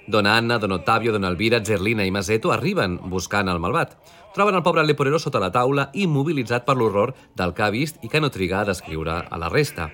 Dona 0.05 0.35
Anna, 0.37 0.59
Don 0.61 0.77
Ottavio, 0.77 1.15
Don 1.17 1.25
Elvira, 1.25 1.63
Zerlina 1.65 2.05
i 2.05 2.13
Maseto 2.13 2.53
arriben 2.53 2.99
buscant 3.09 3.49
el 3.49 3.57
malvat. 3.57 3.97
Troben 4.37 4.61
el 4.61 4.65
pobre 4.67 4.85
Leporero 4.85 5.17
sota 5.17 5.41
la 5.41 5.49
taula, 5.49 5.89
immobilitzat 5.97 6.69
per 6.69 6.77
l'horror 6.77 7.15
del 7.33 7.57
que 7.57 7.65
ha 7.65 7.73
vist 7.73 7.97
i 8.05 8.13
que 8.13 8.21
no 8.21 8.29
triga 8.29 8.61
a 8.61 8.69
descriure 8.69 9.23
a 9.25 9.41
la 9.41 9.49
resta. 9.49 9.89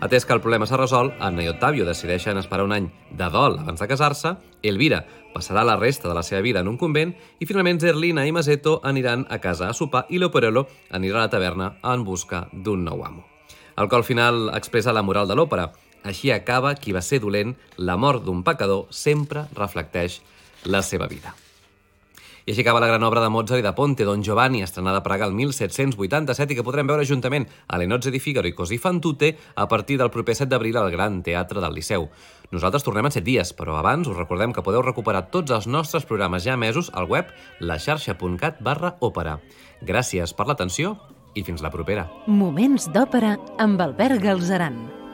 Atès 0.00 0.26
que 0.28 0.34
el 0.36 0.42
problema 0.44 0.66
s'ha 0.68 0.76
resolt, 0.76 1.14
Anna 1.24 1.40
i 1.40 1.48
Octavio 1.48 1.86
decideixen 1.88 2.36
esperar 2.36 2.66
un 2.66 2.74
any 2.76 2.90
de 3.16 3.28
dol 3.32 3.56
abans 3.62 3.80
de 3.80 3.86
casar-se, 3.88 4.34
Elvira 4.62 5.06
passarà 5.32 5.62
la 5.64 5.78
resta 5.80 6.08
de 6.08 6.14
la 6.14 6.24
seva 6.26 6.42
vida 6.44 6.60
en 6.60 6.68
un 6.68 6.76
convent 6.76 7.14
i 7.40 7.48
finalment 7.48 7.80
Zerlina 7.80 8.26
i 8.28 8.32
Maseto 8.32 8.76
aniran 8.84 9.24
a 9.30 9.38
casa 9.40 9.70
a 9.70 9.76
sopar 9.76 10.04
i 10.12 10.20
Leporello 10.20 10.66
anirà 10.92 11.22
a 11.22 11.24
la 11.24 11.32
taverna 11.32 11.70
en 11.80 12.04
busca 12.04 12.44
d'un 12.52 12.84
nou 12.84 13.06
amo. 13.08 13.24
El 13.76 13.88
qual 13.88 14.04
final 14.04 14.50
expressa 14.56 14.92
la 14.92 15.04
moral 15.04 15.28
de 15.28 15.36
l'òpera. 15.36 15.70
Així 16.04 16.30
acaba 16.30 16.76
qui 16.76 16.92
va 16.92 17.02
ser 17.02 17.18
dolent, 17.24 17.56
la 17.76 17.96
mort 17.96 18.24
d'un 18.24 18.44
pecador 18.44 18.86
sempre 18.92 19.48
reflecteix 19.56 20.20
la 20.64 20.84
seva 20.84 21.08
vida. 21.08 21.34
I 22.46 22.52
així 22.52 22.62
acaba 22.62 22.78
la 22.78 22.86
gran 22.86 23.02
obra 23.02 23.18
de 23.18 23.26
Mozart 23.26 23.58
i 23.58 23.64
de 23.64 23.72
Ponte, 23.74 24.04
Don 24.06 24.20
Giovanni, 24.22 24.60
estrenada 24.62 25.00
a 25.00 25.02
Praga 25.02 25.26
el 25.26 25.32
1787 25.34 26.54
i 26.54 26.56
que 26.56 26.62
podrem 26.62 26.86
veure 26.86 27.02
juntament 27.02 27.42
a 27.66 27.80
l'Enozze 27.80 28.12
di 28.14 28.20
Figaro 28.22 28.46
i 28.46 28.52
Così 28.54 28.78
fan 28.78 29.00
tutte 29.02 29.32
a 29.56 29.64
partir 29.66 29.96
del 29.98 30.12
proper 30.14 30.36
7 30.38 30.52
d'abril 30.52 30.78
al 30.78 30.92
Gran 30.92 31.24
Teatre 31.26 31.58
del 31.58 31.74
Liceu. 31.74 32.06
Nosaltres 32.54 32.86
tornem 32.86 33.08
en 33.10 33.16
7 33.16 33.26
dies, 33.26 33.50
però 33.50 33.74
abans 33.80 34.06
us 34.06 34.14
recordem 34.14 34.54
que 34.54 34.62
podeu 34.62 34.84
recuperar 34.86 35.24
tots 35.34 35.50
els 35.50 35.66
nostres 35.66 36.06
programes 36.06 36.46
ja 36.46 36.54
emesos 36.54 36.92
al 36.94 37.10
web 37.10 37.34
laxarxa.cat 37.58 38.62
barra 38.62 38.94
òpera. 39.00 39.40
Gràcies 39.82 40.30
per 40.30 40.46
l'atenció 40.46 40.94
i 41.34 41.42
fins 41.42 41.66
la 41.66 41.74
propera. 41.74 42.06
Moments 42.30 42.86
d'òpera 42.94 43.34
amb 43.58 43.82
Albert 43.82 44.22
Galzeran. 44.22 45.05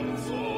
Love. 0.00 0.57